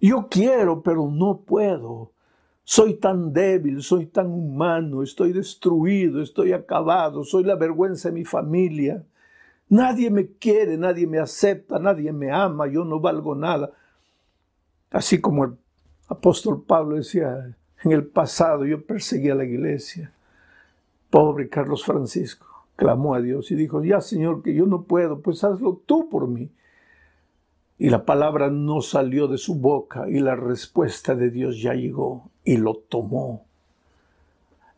Yo 0.00 0.28
quiero, 0.28 0.82
pero 0.82 1.08
no 1.08 1.42
puedo. 1.42 2.11
Soy 2.64 2.94
tan 2.94 3.32
débil, 3.32 3.82
soy 3.82 4.06
tan 4.06 4.26
humano, 4.26 5.02
estoy 5.02 5.32
destruido, 5.32 6.22
estoy 6.22 6.52
acabado, 6.52 7.24
soy 7.24 7.44
la 7.44 7.56
vergüenza 7.56 8.08
de 8.08 8.14
mi 8.14 8.24
familia. 8.24 9.04
Nadie 9.68 10.10
me 10.10 10.26
quiere, 10.26 10.76
nadie 10.76 11.06
me 11.06 11.18
acepta, 11.18 11.78
nadie 11.78 12.12
me 12.12 12.30
ama, 12.30 12.66
yo 12.66 12.84
no 12.84 13.00
valgo 13.00 13.34
nada. 13.34 13.72
Así 14.90 15.20
como 15.20 15.44
el 15.44 15.52
apóstol 16.08 16.62
Pablo 16.64 16.96
decía, 16.96 17.56
en 17.82 17.92
el 17.92 18.06
pasado 18.06 18.64
yo 18.64 18.84
perseguía 18.84 19.32
a 19.32 19.36
la 19.36 19.44
iglesia. 19.44 20.12
Pobre 21.10 21.48
Carlos 21.48 21.84
Francisco 21.84 22.46
clamó 22.76 23.14
a 23.14 23.20
Dios 23.20 23.50
y 23.50 23.54
dijo, 23.54 23.82
ya 23.84 24.00
Señor, 24.00 24.42
que 24.42 24.54
yo 24.54 24.66
no 24.66 24.82
puedo, 24.82 25.20
pues 25.20 25.44
hazlo 25.44 25.80
tú 25.86 26.08
por 26.08 26.28
mí. 26.28 26.50
Y 27.82 27.90
la 27.90 28.04
palabra 28.04 28.48
no 28.48 28.80
salió 28.80 29.26
de 29.26 29.38
su 29.38 29.56
boca 29.56 30.08
y 30.08 30.20
la 30.20 30.36
respuesta 30.36 31.16
de 31.16 31.30
Dios 31.30 31.60
ya 31.60 31.74
llegó 31.74 32.30
y 32.44 32.56
lo 32.56 32.76
tomó 32.76 33.44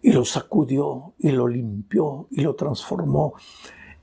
y 0.01 0.13
lo 0.13 0.25
sacudió 0.25 1.13
y 1.19 1.33
lo 1.33 1.47
limpió 1.47 2.29
y 2.31 2.41
lo 2.41 2.55
transformó. 2.55 3.35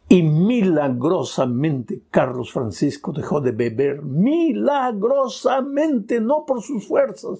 Y 0.08 0.22
milagrosamente 0.22 2.04
Carlos 2.12 2.52
Francisco 2.52 3.12
dejó 3.12 3.42
de 3.42 3.54
beber, 3.54 4.04
milagrosamente, 4.04 6.22
no 6.22 6.46
por 6.46 6.62
sus 6.62 6.88
fuerzas. 6.88 7.40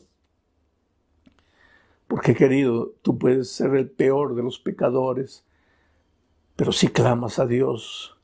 Porque 2.08 2.34
querido, 2.34 2.94
tú 3.04 3.20
puedes 3.20 3.52
ser 3.52 3.76
el 3.76 3.88
peor 3.88 4.34
de 4.34 4.42
los 4.42 4.58
pecadores, 4.58 5.46
pero 6.56 6.72
si 6.72 6.88
clamas 6.88 7.38
a 7.38 7.46
Dios, 7.46 8.18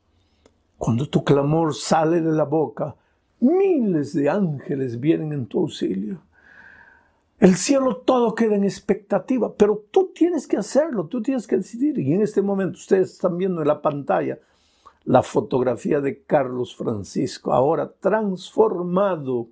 cuando 0.80 1.08
tu 1.08 1.24
clamor 1.24 1.76
sale 1.76 2.20
de 2.20 2.32
la 2.32 2.46
boca, 2.46 2.96
Miles 3.40 4.14
de 4.14 4.30
ángeles 4.30 5.00
vienen 5.00 5.34
en 5.34 5.46
tu 5.46 5.60
auxilio. 5.60 6.22
El 7.40 7.56
cielo 7.56 7.98
todo 7.98 8.34
queda 8.34 8.56
en 8.56 8.64
expectativa, 8.64 9.54
pero 9.56 9.86
tú 9.92 10.12
tienes 10.14 10.48
que 10.48 10.58
hacerlo, 10.58 11.06
tú 11.06 11.22
tienes 11.22 11.46
que 11.46 11.58
decidir. 11.58 12.00
Y 12.00 12.14
en 12.14 12.24
este 12.24 12.42
momento 12.42 12.78
ustedes 12.78 13.12
están 13.12 13.38
viendo 13.38 13.62
en 13.62 13.68
la 13.68 13.82
pantalla 13.82 14.40
la 15.04 15.22
fotografía 15.22 16.02
de 16.02 16.24
Carlos 16.24 16.76
Francisco, 16.76 17.54
ahora 17.54 17.94
transformado, 18.00 19.50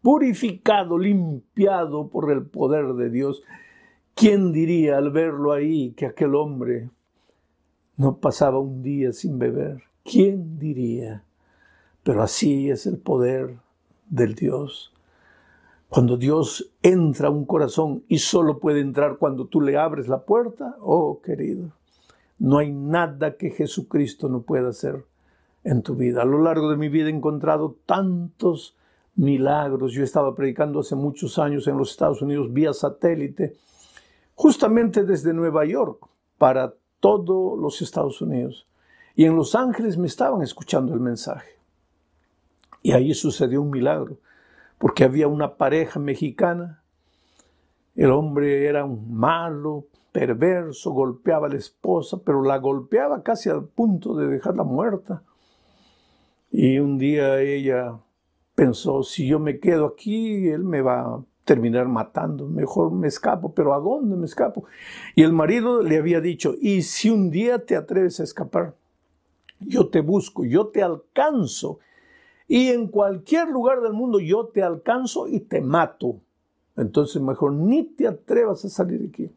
purificado, 0.00 0.98
limpiado 0.98 2.08
por 2.08 2.32
el 2.32 2.46
poder 2.46 2.94
de 2.94 3.10
Dios. 3.10 3.42
¿Quién 4.14 4.52
diría 4.52 4.96
al 4.96 5.10
verlo 5.10 5.52
ahí 5.52 5.92
que 5.92 6.06
aquel 6.06 6.34
hombre 6.34 6.88
no 7.96 8.16
pasaba 8.16 8.58
un 8.58 8.82
día 8.82 9.12
sin 9.12 9.38
beber? 9.38 9.82
¿Quién 10.02 10.58
diría? 10.58 11.24
Pero 12.02 12.22
así 12.22 12.70
es 12.70 12.86
el 12.86 12.98
poder 12.98 13.56
del 14.08 14.34
Dios. 14.34 14.92
Cuando 15.88 16.16
Dios 16.16 16.72
entra 16.82 17.28
a 17.28 17.30
un 17.30 17.44
corazón 17.44 18.02
y 18.08 18.18
solo 18.18 18.58
puede 18.58 18.80
entrar 18.80 19.18
cuando 19.18 19.46
tú 19.46 19.60
le 19.60 19.76
abres 19.76 20.08
la 20.08 20.22
puerta, 20.22 20.76
oh 20.80 21.20
querido, 21.20 21.72
no 22.38 22.58
hay 22.58 22.72
nada 22.72 23.36
que 23.36 23.50
Jesucristo 23.50 24.28
no 24.28 24.42
pueda 24.42 24.70
hacer 24.70 25.04
en 25.64 25.82
tu 25.82 25.94
vida. 25.94 26.22
A 26.22 26.24
lo 26.24 26.42
largo 26.42 26.70
de 26.70 26.76
mi 26.76 26.88
vida 26.88 27.08
he 27.08 27.12
encontrado 27.12 27.76
tantos 27.86 28.76
milagros. 29.14 29.92
Yo 29.92 30.02
estaba 30.02 30.34
predicando 30.34 30.80
hace 30.80 30.96
muchos 30.96 31.38
años 31.38 31.66
en 31.68 31.76
los 31.76 31.90
Estados 31.90 32.22
Unidos 32.22 32.52
vía 32.52 32.72
satélite, 32.72 33.54
justamente 34.34 35.04
desde 35.04 35.32
Nueva 35.32 35.64
York, 35.64 36.06
para 36.38 36.74
todos 37.00 37.58
los 37.58 37.82
Estados 37.82 38.20
Unidos. 38.22 38.66
Y 39.14 39.24
en 39.24 39.36
Los 39.36 39.54
Ángeles 39.54 39.98
me 39.98 40.06
estaban 40.06 40.42
escuchando 40.42 40.94
el 40.94 41.00
mensaje. 41.00 41.61
Y 42.82 42.92
ahí 42.92 43.14
sucedió 43.14 43.62
un 43.62 43.70
milagro, 43.70 44.18
porque 44.78 45.04
había 45.04 45.28
una 45.28 45.56
pareja 45.56 46.00
mexicana, 46.00 46.82
el 47.94 48.10
hombre 48.10 48.66
era 48.66 48.84
un 48.84 49.14
malo, 49.14 49.86
perverso, 50.12 50.92
golpeaba 50.92 51.46
a 51.46 51.50
la 51.50 51.56
esposa, 51.56 52.18
pero 52.24 52.42
la 52.42 52.58
golpeaba 52.58 53.22
casi 53.22 53.48
al 53.48 53.64
punto 53.64 54.14
de 54.14 54.28
dejarla 54.28 54.62
muerta. 54.62 55.22
Y 56.50 56.78
un 56.78 56.98
día 56.98 57.40
ella 57.40 57.98
pensó, 58.54 59.02
si 59.02 59.26
yo 59.26 59.38
me 59.38 59.58
quedo 59.58 59.86
aquí, 59.86 60.48
él 60.48 60.64
me 60.64 60.82
va 60.82 61.00
a 61.00 61.24
terminar 61.44 61.88
matando, 61.88 62.46
mejor 62.46 62.92
me 62.92 63.08
escapo, 63.08 63.52
pero 63.54 63.74
¿a 63.74 63.78
dónde 63.78 64.16
me 64.16 64.26
escapo? 64.26 64.64
Y 65.16 65.22
el 65.22 65.32
marido 65.32 65.82
le 65.82 65.96
había 65.96 66.20
dicho, 66.20 66.54
y 66.60 66.82
si 66.82 67.10
un 67.10 67.30
día 67.30 67.64
te 67.64 67.74
atreves 67.74 68.20
a 68.20 68.24
escapar, 68.24 68.74
yo 69.58 69.88
te 69.88 70.00
busco, 70.00 70.44
yo 70.44 70.68
te 70.68 70.82
alcanzo 70.82 71.78
y 72.52 72.68
en 72.68 72.88
cualquier 72.88 73.48
lugar 73.48 73.80
del 73.80 73.94
mundo 73.94 74.20
yo 74.20 74.48
te 74.48 74.62
alcanzo 74.62 75.26
y 75.26 75.40
te 75.40 75.62
mato. 75.62 76.20
Entonces 76.76 77.22
mejor 77.22 77.54
ni 77.54 77.82
te 77.82 78.06
atrevas 78.06 78.62
a 78.66 78.68
salir 78.68 79.00
de 79.00 79.08
aquí. 79.08 79.30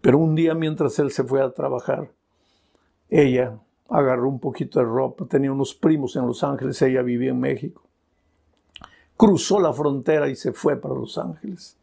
Pero 0.00 0.18
un 0.18 0.36
día 0.36 0.54
mientras 0.54 0.96
él 1.00 1.10
se 1.10 1.24
fue 1.24 1.42
a 1.42 1.50
trabajar, 1.50 2.12
ella 3.08 3.58
agarró 3.88 4.28
un 4.28 4.38
poquito 4.38 4.78
de 4.78 4.84
ropa, 4.84 5.26
tenía 5.26 5.50
unos 5.50 5.74
primos 5.74 6.14
en 6.14 6.28
Los 6.28 6.44
Ángeles, 6.44 6.80
ella 6.82 7.02
vivía 7.02 7.30
en 7.30 7.40
México. 7.40 7.82
Cruzó 9.16 9.58
la 9.58 9.72
frontera 9.72 10.28
y 10.28 10.36
se 10.36 10.52
fue 10.52 10.76
para 10.76 10.94
Los 10.94 11.18
Ángeles. 11.18 11.76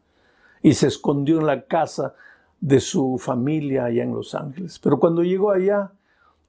Y 0.62 0.72
se 0.72 0.86
escondió 0.86 1.40
en 1.40 1.46
la 1.46 1.66
casa 1.66 2.14
de 2.58 2.80
su 2.80 3.18
familia 3.18 3.84
allá 3.84 4.02
en 4.02 4.14
Los 4.14 4.34
Ángeles. 4.34 4.78
Pero 4.78 4.98
cuando 4.98 5.22
llegó 5.22 5.50
allá, 5.50 5.92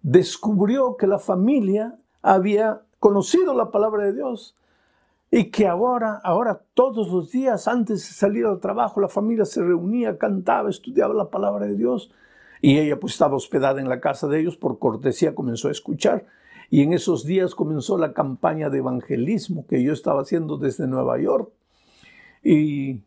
descubrió 0.01 0.95
que 0.95 1.05
la 1.05 1.19
familia 1.19 1.99
había 2.21 2.84
conocido 3.05 3.53
la 3.53 3.69
palabra 3.69 4.05
de 4.05 4.13
Dios 4.13 4.55
y 5.29 5.51
que 5.51 5.67
ahora, 5.67 6.19
ahora 6.23 6.63
todos 6.73 7.07
los 7.09 7.29
días 7.29 7.67
antes 7.67 7.99
de 7.99 8.15
salir 8.15 8.47
al 8.47 8.59
trabajo 8.59 8.99
la 8.99 9.09
familia 9.09 9.45
se 9.45 9.61
reunía, 9.61 10.17
cantaba, 10.17 10.71
estudiaba 10.71 11.13
la 11.13 11.29
palabra 11.29 11.67
de 11.67 11.75
Dios 11.75 12.11
y 12.63 12.79
ella 12.79 12.99
pues 12.99 13.13
estaba 13.13 13.35
hospedada 13.35 13.79
en 13.79 13.89
la 13.89 13.99
casa 13.99 14.27
de 14.27 14.39
ellos, 14.39 14.57
por 14.57 14.79
cortesía 14.79 15.35
comenzó 15.35 15.67
a 15.67 15.71
escuchar 15.71 16.25
y 16.71 16.81
en 16.81 16.93
esos 16.93 17.27
días 17.27 17.53
comenzó 17.53 17.99
la 17.99 18.11
campaña 18.11 18.71
de 18.71 18.79
evangelismo 18.79 19.67
que 19.67 19.83
yo 19.83 19.93
estaba 19.93 20.21
haciendo 20.21 20.57
desde 20.57 20.87
Nueva 20.87 21.19
York 21.19 21.51
y 22.43 23.01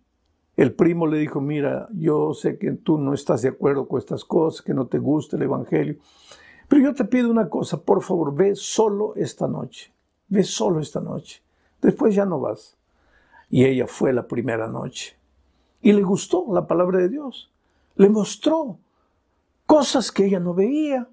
el 0.56 0.74
primo 0.74 1.08
le 1.08 1.18
dijo, 1.18 1.40
mira, 1.40 1.88
yo 1.92 2.34
sé 2.34 2.56
que 2.56 2.70
tú 2.70 2.98
no 2.98 3.14
estás 3.14 3.42
de 3.42 3.48
acuerdo 3.48 3.88
con 3.88 3.98
estas 3.98 4.24
cosas, 4.24 4.62
que 4.62 4.74
no 4.74 4.86
te 4.86 4.98
gusta 4.98 5.36
el 5.36 5.42
evangelio, 5.42 5.96
pero 6.68 6.82
yo 6.82 6.94
te 6.94 7.04
pido 7.04 7.30
una 7.30 7.48
cosa, 7.48 7.80
por 7.80 8.02
favor, 8.02 8.34
ve 8.34 8.54
solo 8.54 9.14
esta 9.16 9.48
noche. 9.48 9.92
Ve 10.28 10.44
solo 10.44 10.80
esta 10.80 11.00
noche. 11.00 11.42
Después 11.80 12.14
ya 12.14 12.26
no 12.26 12.40
vas. 12.40 12.76
Y 13.48 13.64
ella 13.64 13.86
fue 13.86 14.12
la 14.12 14.26
primera 14.26 14.68
noche. 14.68 15.16
Y 15.80 15.92
le 15.92 16.02
gustó 16.02 16.44
la 16.52 16.66
palabra 16.66 16.98
de 16.98 17.08
Dios. 17.08 17.50
Le 17.96 18.10
mostró 18.10 18.78
cosas 19.64 20.12
que 20.12 20.26
ella 20.26 20.40
no 20.40 20.52
veía. 20.52 21.08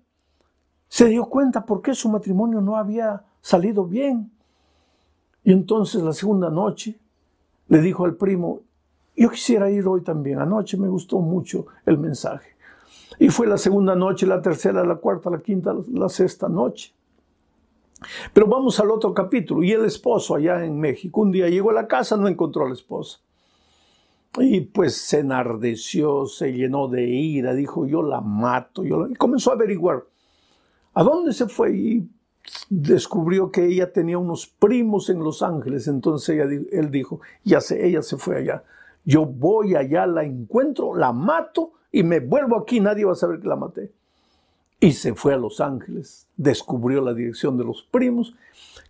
Se 0.89 1.05
dio 1.05 1.25
cuenta 1.25 1.65
por 1.65 1.81
qué 1.81 1.93
su 1.93 2.09
matrimonio 2.09 2.59
no 2.59 2.75
había 2.75 3.23
salido 3.41 3.85
bien. 3.85 4.31
Y 5.43 5.53
entonces 5.53 6.03
la 6.03 6.13
segunda 6.13 6.49
noche 6.49 6.99
le 7.67 7.79
dijo 7.81 8.03
al 8.03 8.15
primo, 8.15 8.61
yo 9.15 9.29
quisiera 9.29 9.71
ir 9.71 9.87
hoy 9.87 10.01
también. 10.01 10.39
Anoche 10.39 10.75
me 10.75 10.89
gustó 10.89 11.19
mucho 11.19 11.67
el 11.85 11.97
mensaje. 11.97 12.54
Y 13.19 13.29
fue 13.29 13.47
la 13.47 13.57
segunda 13.57 13.95
noche, 13.95 14.27
la 14.27 14.41
tercera, 14.41 14.83
la 14.83 14.95
cuarta, 14.95 15.29
la 15.29 15.41
quinta, 15.41 15.75
la 15.93 16.09
sexta 16.09 16.49
noche. 16.49 16.93
Pero 18.33 18.47
vamos 18.47 18.79
al 18.79 18.91
otro 18.91 19.13
capítulo. 19.13 19.63
Y 19.63 19.71
el 19.71 19.85
esposo 19.85 20.35
allá 20.35 20.63
en 20.63 20.79
México, 20.79 21.21
un 21.21 21.31
día 21.31 21.49
llegó 21.49 21.71
a 21.71 21.73
la 21.73 21.87
casa, 21.87 22.17
no 22.17 22.27
encontró 22.27 22.65
a 22.65 22.69
la 22.69 22.73
esposa. 22.73 23.19
Y 24.37 24.61
pues 24.61 24.95
se 24.97 25.19
enardeció, 25.19 26.25
se 26.25 26.51
llenó 26.51 26.89
de 26.89 27.05
ira, 27.05 27.53
dijo, 27.53 27.85
yo 27.85 28.03
la 28.03 28.21
mato. 28.21 28.83
Yo 28.83 29.07
Y 29.07 29.15
comenzó 29.15 29.51
a 29.51 29.53
averiguar 29.53 30.03
a 30.93 31.03
dónde 31.03 31.33
se 31.33 31.47
fue 31.47 31.75
y 31.75 32.09
descubrió 32.69 33.51
que 33.51 33.65
ella 33.65 33.91
tenía 33.91 34.17
unos 34.17 34.47
primos 34.47 35.09
en 35.09 35.19
Los 35.19 35.41
Ángeles. 35.41 35.87
Entonces 35.87 36.67
él 36.71 36.91
dijo, 36.91 37.21
ya 37.43 37.61
sé, 37.61 37.85
ella 37.87 38.01
se 38.01 38.17
fue 38.17 38.37
allá. 38.37 38.63
Yo 39.05 39.25
voy 39.25 39.75
allá, 39.75 40.05
la 40.05 40.23
encuentro, 40.23 40.95
la 40.95 41.13
mato 41.13 41.73
y 41.95 42.03
me 42.03 42.19
vuelvo 42.19 42.57
aquí, 42.57 42.79
nadie 42.79 43.05
va 43.05 43.13
a 43.13 43.15
saber 43.15 43.39
que 43.39 43.47
la 43.47 43.55
maté. 43.55 43.91
Y 44.79 44.91
se 44.91 45.13
fue 45.13 45.33
a 45.33 45.37
Los 45.37 45.61
Ángeles, 45.61 46.27
descubrió 46.35 47.01
la 47.01 47.13
dirección 47.13 47.57
de 47.57 47.63
los 47.63 47.83
primos, 47.83 48.35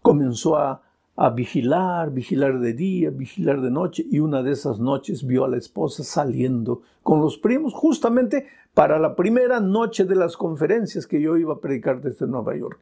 comenzó 0.01 0.57
a 0.57 0.81
a 1.17 1.29
vigilar, 1.29 2.11
vigilar 2.11 2.59
de 2.59 2.73
día, 2.73 3.09
vigilar 3.09 3.61
de 3.61 3.71
noche, 3.71 4.05
y 4.09 4.19
una 4.19 4.43
de 4.43 4.51
esas 4.51 4.79
noches 4.79 5.25
vio 5.25 5.45
a 5.45 5.47
la 5.47 5.57
esposa 5.57 6.03
saliendo 6.03 6.81
con 7.03 7.21
los 7.21 7.37
primos 7.37 7.73
justamente 7.73 8.47
para 8.73 8.99
la 8.99 9.15
primera 9.15 9.61
noche 9.61 10.03
de 10.03 10.15
las 10.15 10.35
conferencias 10.35 11.07
que 11.07 11.21
yo 11.21 11.37
iba 11.37 11.53
a 11.53 11.59
predicar 11.59 12.01
desde 12.01 12.27
Nueva 12.27 12.55
York. 12.57 12.79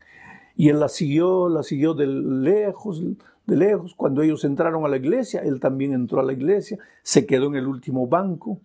Y 0.55 0.69
él 0.69 0.79
la 0.79 0.89
siguió, 0.89 1.47
la 1.47 1.61
siguió 1.61 1.93
de 1.93 2.07
lejos, 2.07 3.03
de 3.45 3.55
lejos. 3.55 3.93
Cuando 3.95 4.23
ellos 4.23 4.43
entraron 4.45 4.83
a 4.83 4.87
la 4.87 4.97
iglesia, 4.97 5.41
él 5.41 5.59
también 5.59 5.93
entró 5.93 6.19
a 6.19 6.23
la 6.23 6.33
iglesia, 6.33 6.79
se 7.03 7.27
quedó 7.27 7.47
en 7.47 7.55
el 7.55 7.67
último 7.67 8.07
banco 8.07 8.59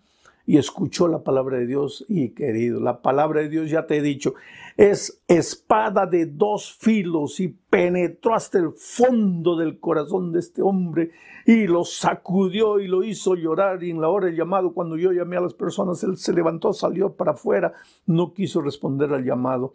y 0.49 0.57
escuchó 0.57 1.09
la 1.09 1.23
palabra 1.23 1.59
de 1.59 1.67
Dios. 1.67 2.07
Y 2.09 2.31
querido, 2.31 2.81
la 2.81 3.03
palabra 3.03 3.43
de 3.43 3.51
Dios, 3.51 3.69
ya 3.69 3.87
te 3.87 3.99
he 3.99 4.03
dicho, 4.03 4.33
es 4.79 5.23
espada 5.29 6.07
de 6.07 6.25
dos 6.25 6.73
filos 6.73 7.39
y 7.39 7.49
penetró 7.49 8.35
hasta 8.35 8.57
el 8.57 8.71
fondo 8.73 9.59
del 9.59 9.79
corazón 9.79 10.33
de 10.33 10.39
este 10.39 10.63
hombre 10.63 11.11
y 11.45 11.67
lo 11.67 11.85
sacudió 11.85 12.81
y 12.81 12.89
lo 12.89 13.05
hizo 13.05 13.35
llorar. 13.35 13.85
Y 13.85 13.91
en 13.91 14.01
la 14.01 14.09
hora 14.09 14.29
del 14.29 14.37
llamado, 14.37 14.73
cuando 14.73 14.97
yo 14.97 15.13
llamé 15.13 15.37
a 15.37 15.43
las 15.43 15.53
personas, 15.53 16.03
él 16.03 16.17
se 16.17 16.33
levantó, 16.33 16.73
salió 16.73 17.13
para 17.13 17.33
afuera, 17.33 17.75
no 18.07 18.33
quiso 18.33 18.63
responder 18.63 19.13
al 19.13 19.27
llamado. 19.27 19.75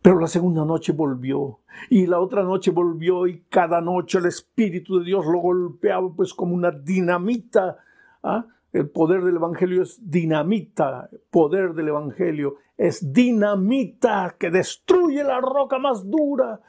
Pero 0.00 0.18
la 0.18 0.26
segunda 0.26 0.64
noche 0.64 0.92
volvió 0.92 1.58
y 1.90 2.06
la 2.06 2.18
otra 2.18 2.44
noche 2.44 2.70
volvió 2.70 3.26
y 3.26 3.42
cada 3.50 3.82
noche 3.82 4.16
el 4.16 4.24
Espíritu 4.24 5.00
de 5.00 5.04
Dios 5.04 5.26
lo 5.26 5.38
golpeaba 5.38 6.10
pues 6.16 6.32
como 6.32 6.54
una 6.54 6.70
dinamita. 6.70 7.76
¿ah? 8.22 8.46
El 8.72 8.88
poder 8.88 9.22
del 9.22 9.36
Evangelio 9.36 9.82
es 9.82 9.98
dinamita, 10.10 11.10
poder 11.30 11.74
del 11.74 11.88
Evangelio 11.88 12.56
es 12.78 13.12
dinamita 13.12 14.34
que 14.38 14.50
destruye 14.50 15.22
la 15.22 15.40
roca 15.40 15.78
más 15.78 16.08
dura. 16.08 16.60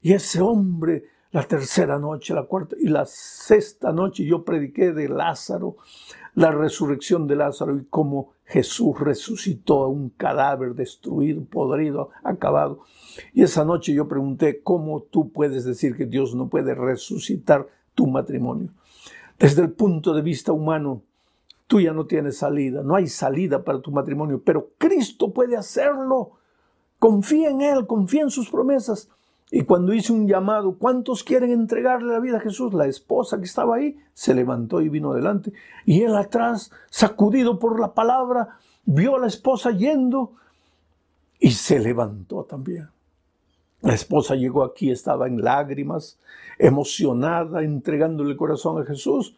Y 0.00 0.14
ese 0.14 0.40
hombre, 0.40 1.04
la 1.32 1.42
tercera 1.42 1.98
noche, 1.98 2.32
la 2.32 2.44
cuarta 2.44 2.74
y 2.78 2.88
la 2.88 3.04
sexta 3.04 3.92
noche, 3.92 4.24
yo 4.24 4.44
prediqué 4.44 4.92
de 4.92 5.08
Lázaro, 5.08 5.76
la 6.34 6.50
resurrección 6.52 7.26
de 7.26 7.36
Lázaro 7.36 7.76
y 7.76 7.84
cómo 7.84 8.32
Jesús 8.46 8.98
resucitó 8.98 9.84
a 9.84 9.88
un 9.88 10.10
cadáver 10.10 10.74
destruido, 10.74 11.44
podrido, 11.44 12.10
acabado. 12.24 12.80
Y 13.34 13.42
esa 13.42 13.64
noche 13.64 13.92
yo 13.92 14.08
pregunté, 14.08 14.62
¿cómo 14.62 15.02
tú 15.02 15.32
puedes 15.32 15.64
decir 15.64 15.96
que 15.96 16.06
Dios 16.06 16.34
no 16.34 16.48
puede 16.48 16.74
resucitar 16.74 17.66
tu 17.94 18.06
matrimonio? 18.06 18.70
Desde 19.38 19.62
el 19.62 19.72
punto 19.72 20.14
de 20.14 20.22
vista 20.22 20.52
humano, 20.52 21.02
tú 21.66 21.80
ya 21.80 21.92
no 21.92 22.06
tienes 22.06 22.38
salida, 22.38 22.82
no 22.82 22.94
hay 22.94 23.06
salida 23.06 23.64
para 23.64 23.80
tu 23.80 23.90
matrimonio, 23.90 24.40
pero 24.44 24.70
Cristo 24.78 25.32
puede 25.32 25.56
hacerlo. 25.56 26.32
Confía 26.98 27.50
en 27.50 27.60
Él, 27.60 27.86
confía 27.86 28.22
en 28.22 28.30
sus 28.30 28.48
promesas. 28.50 29.08
Y 29.50 29.62
cuando 29.62 29.92
hice 29.92 30.12
un 30.12 30.26
llamado, 30.26 30.76
¿cuántos 30.76 31.22
quieren 31.22 31.52
entregarle 31.52 32.12
la 32.12 32.20
vida 32.20 32.38
a 32.38 32.40
Jesús? 32.40 32.74
La 32.74 32.86
esposa 32.86 33.38
que 33.38 33.44
estaba 33.44 33.76
ahí 33.76 33.96
se 34.12 34.34
levantó 34.34 34.80
y 34.80 34.88
vino 34.88 35.12
adelante. 35.12 35.52
Y 35.84 36.02
él 36.02 36.16
atrás, 36.16 36.72
sacudido 36.90 37.58
por 37.58 37.78
la 37.78 37.94
palabra, 37.94 38.58
vio 38.84 39.16
a 39.16 39.20
la 39.20 39.28
esposa 39.28 39.70
yendo 39.70 40.32
y 41.38 41.52
se 41.52 41.78
levantó 41.78 42.44
también. 42.44 42.88
La 43.82 43.94
esposa 43.94 44.34
llegó 44.34 44.64
aquí, 44.64 44.90
estaba 44.90 45.28
en 45.28 45.42
lágrimas, 45.42 46.18
emocionada, 46.58 47.62
entregándole 47.62 48.30
el 48.30 48.36
corazón 48.36 48.82
a 48.82 48.86
Jesús. 48.86 49.36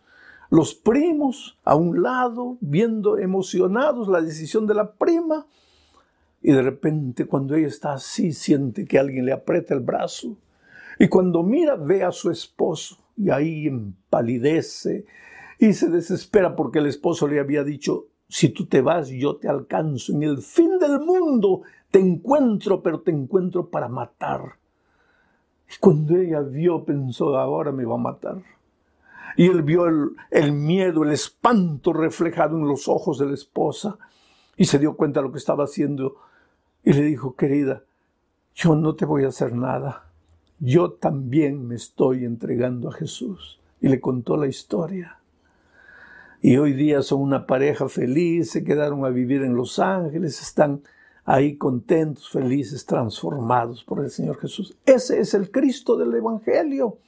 Los 0.51 0.74
primos 0.74 1.59
a 1.64 1.74
un 1.74 2.03
lado, 2.03 2.57
viendo 2.61 3.18
emocionados 3.18 4.09
la 4.09 4.22
decisión 4.22 4.66
de 4.66 4.74
la 4.74 4.92
prima. 4.92 5.46
Y 6.40 6.53
de 6.53 6.62
repente 6.62 7.26
cuando 7.26 7.55
ella 7.55 7.66
está 7.66 7.92
así, 7.92 8.32
siente 8.32 8.86
que 8.86 8.99
alguien 8.99 9.26
le 9.26 9.32
aprieta 9.32 9.74
el 9.74 9.80
brazo. 9.80 10.36
Y 10.99 11.09
cuando 11.09 11.42
mira, 11.42 11.76
ve 11.76 12.03
a 12.03 12.12
su 12.12 12.30
esposo 12.30 12.96
y 13.16 13.30
ahí 13.30 13.66
empalidece 13.66 15.05
y 15.59 15.72
se 15.72 15.88
desespera 15.90 16.57
porque 16.57 16.78
el 16.78 16.86
esposo 16.86 17.28
le 17.28 17.40
había 17.40 17.64
dicho, 17.64 18.07
si 18.28 18.51
tú 18.51 18.66
te 18.66 18.80
vas, 18.80 19.09
yo 19.09 19.36
te 19.36 19.49
alcanzo. 19.49 20.12
En 20.12 20.22
el 20.22 20.38
fin 20.38 20.78
del 20.78 21.01
mundo 21.01 21.62
te 21.90 21.99
encuentro, 21.99 22.82
pero 22.82 23.01
te 23.01 23.11
encuentro 23.11 23.68
para 23.68 23.88
matar. 23.88 24.59
Y 25.68 25.78
cuando 25.80 26.16
ella 26.16 26.40
vio, 26.40 26.84
pensó, 26.84 27.36
ahora 27.36 27.72
me 27.72 27.84
va 27.84 27.94
a 27.94 27.99
matar. 27.99 28.42
Y 29.37 29.47
él 29.47 29.62
vio 29.62 29.87
el, 30.31 30.53
miedo, 30.53 31.05
el 31.05 31.12
espanto 31.12 31.93
reflejado 31.93 32.57
en 32.57 32.66
los 32.66 32.89
ojos 32.89 33.18
de 33.18 33.26
la 33.26 33.35
esposa 33.35 33.99
y 34.57 34.64
se 34.64 34.79
dio 34.79 34.97
cuenta 34.97 35.20
de 35.20 35.26
lo 35.26 35.33
que 35.33 35.39
estaba 35.39 35.64
haciendo 35.64 36.16
y 36.83 36.93
le 36.93 37.03
dijo, 37.03 37.37
querida, 37.37 37.83
yo 38.55 38.74
no 38.74 38.95
te 38.95 39.05
voy 39.05 39.24
a 39.24 39.29
hacer 39.29 39.55
nada. 39.55 40.11
Yo 40.59 40.93
también 40.93 41.66
me 41.66 41.76
estoy 41.76 42.24
entregando 42.24 42.89
a 42.89 42.93
Jesús. 42.93 43.61
Y 43.81 43.89
le 43.89 44.01
contó 44.01 44.37
la 44.37 44.49
historia. 44.49 45.18
Y 46.41 46.57
hoy 46.57 46.72
día 46.72 47.03
son 47.03 47.20
una 47.20 47.47
pareja 47.47 47.89
feliz, 47.89 48.51
se 48.51 48.64
quedaron 48.64 49.05
a 49.05 49.11
vivir 49.11 49.43
en 49.43 49.55
Los 49.55 49.79
Ángeles, 49.79 50.41
están 50.41 50.83
ahí 51.24 51.57
contentos, 51.57 52.31
felices, 52.31 52.87
transformados 52.87 53.85
por 53.85 54.03
el 54.03 54.11
Señor 54.11 54.39
Jesús. 54.39 54.76
Ese 54.87 55.20
es 55.20 55.35
el 55.35 55.51
Cristo 55.51 55.97
del 55.97 56.14
Evangelio. 56.14 56.99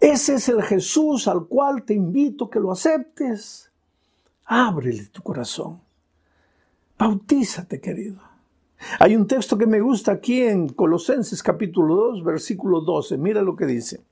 Ese 0.00 0.34
es 0.34 0.48
el 0.48 0.62
Jesús 0.62 1.26
al 1.26 1.46
cual 1.46 1.82
te 1.82 1.92
invito 1.92 2.48
que 2.48 2.60
lo 2.60 2.70
aceptes. 2.70 3.72
Ábrele 4.44 5.06
tu 5.06 5.22
corazón. 5.22 5.80
Bautízate, 6.96 7.80
querido. 7.80 8.20
Hay 9.00 9.16
un 9.16 9.26
texto 9.26 9.58
que 9.58 9.66
me 9.66 9.80
gusta 9.80 10.12
aquí 10.12 10.42
en 10.42 10.68
Colosenses 10.68 11.42
capítulo 11.42 11.96
2, 11.96 12.22
versículo 12.22 12.80
12. 12.80 13.18
Mira 13.18 13.42
lo 13.42 13.56
que 13.56 13.66
dice. 13.66 14.04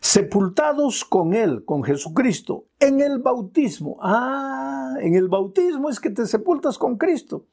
Sepultados 0.00 1.04
con 1.04 1.34
Él, 1.34 1.64
con 1.66 1.84
Jesucristo, 1.84 2.64
en 2.80 3.00
el 3.00 3.18
bautismo. 3.18 3.98
Ah, 4.00 4.94
en 5.00 5.14
el 5.14 5.28
bautismo 5.28 5.90
es 5.90 6.00
que 6.00 6.10
te 6.10 6.26
sepultas 6.26 6.78
con 6.78 6.96
Cristo. 6.96 7.44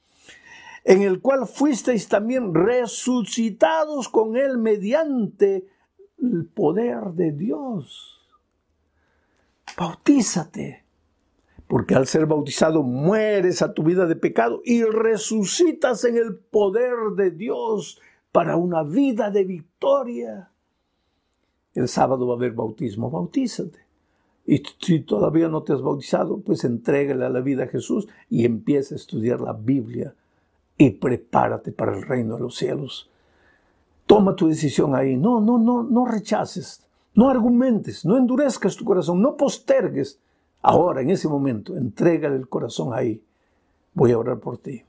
En 0.85 1.01
el 1.01 1.19
cual 1.19 1.45
fuisteis 1.45 2.07
también 2.07 2.55
resucitados 2.55 4.07
con 4.07 4.37
Él 4.37 4.57
mediante 4.57 5.67
el 6.21 6.45
poder 6.45 7.13
de 7.13 7.31
Dios. 7.31 8.19
Bautízate, 9.77 10.83
porque 11.67 11.95
al 11.95 12.07
ser 12.07 12.25
bautizado 12.25 12.83
mueres 12.83 13.61
a 13.61 13.73
tu 13.73 13.83
vida 13.83 14.05
de 14.05 14.15
pecado 14.15 14.61
y 14.65 14.83
resucitas 14.83 16.03
en 16.03 16.17
el 16.17 16.35
poder 16.35 16.95
de 17.15 17.31
Dios 17.31 18.01
para 18.31 18.57
una 18.57 18.83
vida 18.83 19.29
de 19.31 19.43
victoria. 19.43 20.51
El 21.73 21.87
sábado 21.87 22.27
va 22.27 22.33
a 22.33 22.37
haber 22.37 22.53
bautismo, 22.53 23.09
bautízate. 23.09 23.79
Y 24.45 24.63
si 24.79 25.01
todavía 25.01 25.47
no 25.47 25.61
te 25.61 25.73
has 25.73 25.81
bautizado, 25.81 26.39
pues 26.39 26.63
entrégale 26.63 27.23
a 27.23 27.29
la 27.29 27.41
vida 27.41 27.65
a 27.65 27.67
Jesús 27.67 28.07
y 28.29 28.45
empieza 28.45 28.95
a 28.95 28.97
estudiar 28.97 29.39
la 29.39 29.53
Biblia 29.53 30.15
y 30.77 30.89
prepárate 30.91 31.71
para 31.71 31.95
el 31.95 32.01
reino 32.01 32.35
de 32.35 32.41
los 32.41 32.55
cielos. 32.55 33.09
Toma 34.09 34.35
tu 34.35 34.47
decisión 34.47 34.95
ahí. 34.95 35.15
No, 35.15 35.39
no, 35.39 35.59
no, 35.59 35.83
no 35.83 36.03
rechaces. 36.03 36.83
No 37.13 37.29
argumentes, 37.29 38.05
no 38.05 38.17
endurezcas 38.17 38.75
tu 38.75 38.83
corazón, 38.83 39.21
no 39.21 39.37
postergues. 39.37 40.19
Ahora, 40.63 41.01
en 41.01 41.11
ese 41.11 41.27
momento, 41.27 41.77
entrégale 41.77 42.35
el 42.35 42.49
corazón 42.49 42.91
ahí. 42.91 43.21
Voy 43.93 44.11
a 44.11 44.17
orar 44.17 44.39
por 44.39 44.57
ti. 44.57 44.81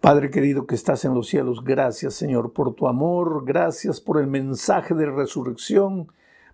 Padre 0.00 0.30
querido 0.30 0.68
que 0.68 0.76
estás 0.76 1.04
en 1.04 1.14
los 1.14 1.26
cielos, 1.26 1.64
gracias 1.64 2.14
Señor 2.14 2.52
por 2.52 2.74
tu 2.74 2.86
amor, 2.86 3.44
gracias 3.44 4.00
por 4.00 4.20
el 4.20 4.28
mensaje 4.28 4.94
de 4.94 5.06
resurrección, 5.06 6.06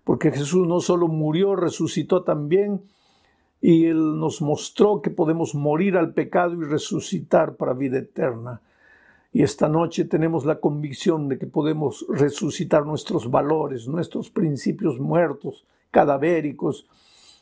porque 0.03 0.31
Jesús 0.31 0.67
no 0.67 0.79
solo 0.79 1.07
murió, 1.07 1.55
resucitó 1.55 2.23
también, 2.23 2.81
y 3.61 3.85
Él 3.85 4.17
nos 4.19 4.41
mostró 4.41 5.03
que 5.03 5.11
podemos 5.11 5.53
morir 5.53 5.97
al 5.97 6.15
pecado 6.15 6.55
y 6.55 6.65
resucitar 6.65 7.57
para 7.57 7.73
vida 7.73 7.99
eterna. 7.99 8.61
Y 9.35 9.43
esta 9.43 9.67
noche 9.67 10.05
tenemos 10.05 10.45
la 10.45 10.61
convicción 10.61 11.27
de 11.27 11.37
que 11.37 11.45
podemos 11.45 12.05
resucitar 12.07 12.85
nuestros 12.85 13.29
valores, 13.29 13.85
nuestros 13.85 14.29
principios 14.29 14.97
muertos, 14.97 15.65
cadavéricos, 15.91 16.87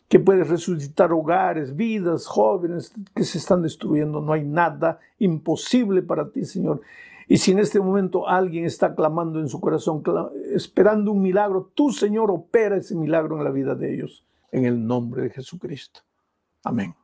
que 0.07 0.19
puedes 0.19 0.47
resucitar 0.47 1.13
hogares, 1.13 1.75
vidas, 1.75 2.25
jóvenes 2.25 2.91
que 3.13 3.23
se 3.23 3.37
están 3.37 3.61
destruyendo. 3.61 4.21
No 4.21 4.33
hay 4.33 4.43
nada 4.43 5.01
imposible 5.19 6.01
para 6.01 6.31
ti, 6.31 6.45
Señor. 6.45 6.81
Y 7.27 7.37
si 7.37 7.51
en 7.51 7.59
este 7.59 7.79
momento 7.79 8.27
alguien 8.27 8.65
está 8.65 8.95
clamando 8.95 9.39
en 9.39 9.47
su 9.47 9.61
corazón, 9.61 10.01
esperando 10.51 11.11
un 11.11 11.21
milagro, 11.21 11.69
tú, 11.75 11.91
Señor, 11.91 12.31
opera 12.31 12.75
ese 12.75 12.95
milagro 12.95 13.37
en 13.37 13.43
la 13.43 13.51
vida 13.51 13.75
de 13.75 13.93
ellos, 13.93 14.25
en 14.51 14.65
el 14.65 14.83
nombre 14.83 15.21
de 15.21 15.29
Jesucristo. 15.29 15.99
Amén. 16.63 16.95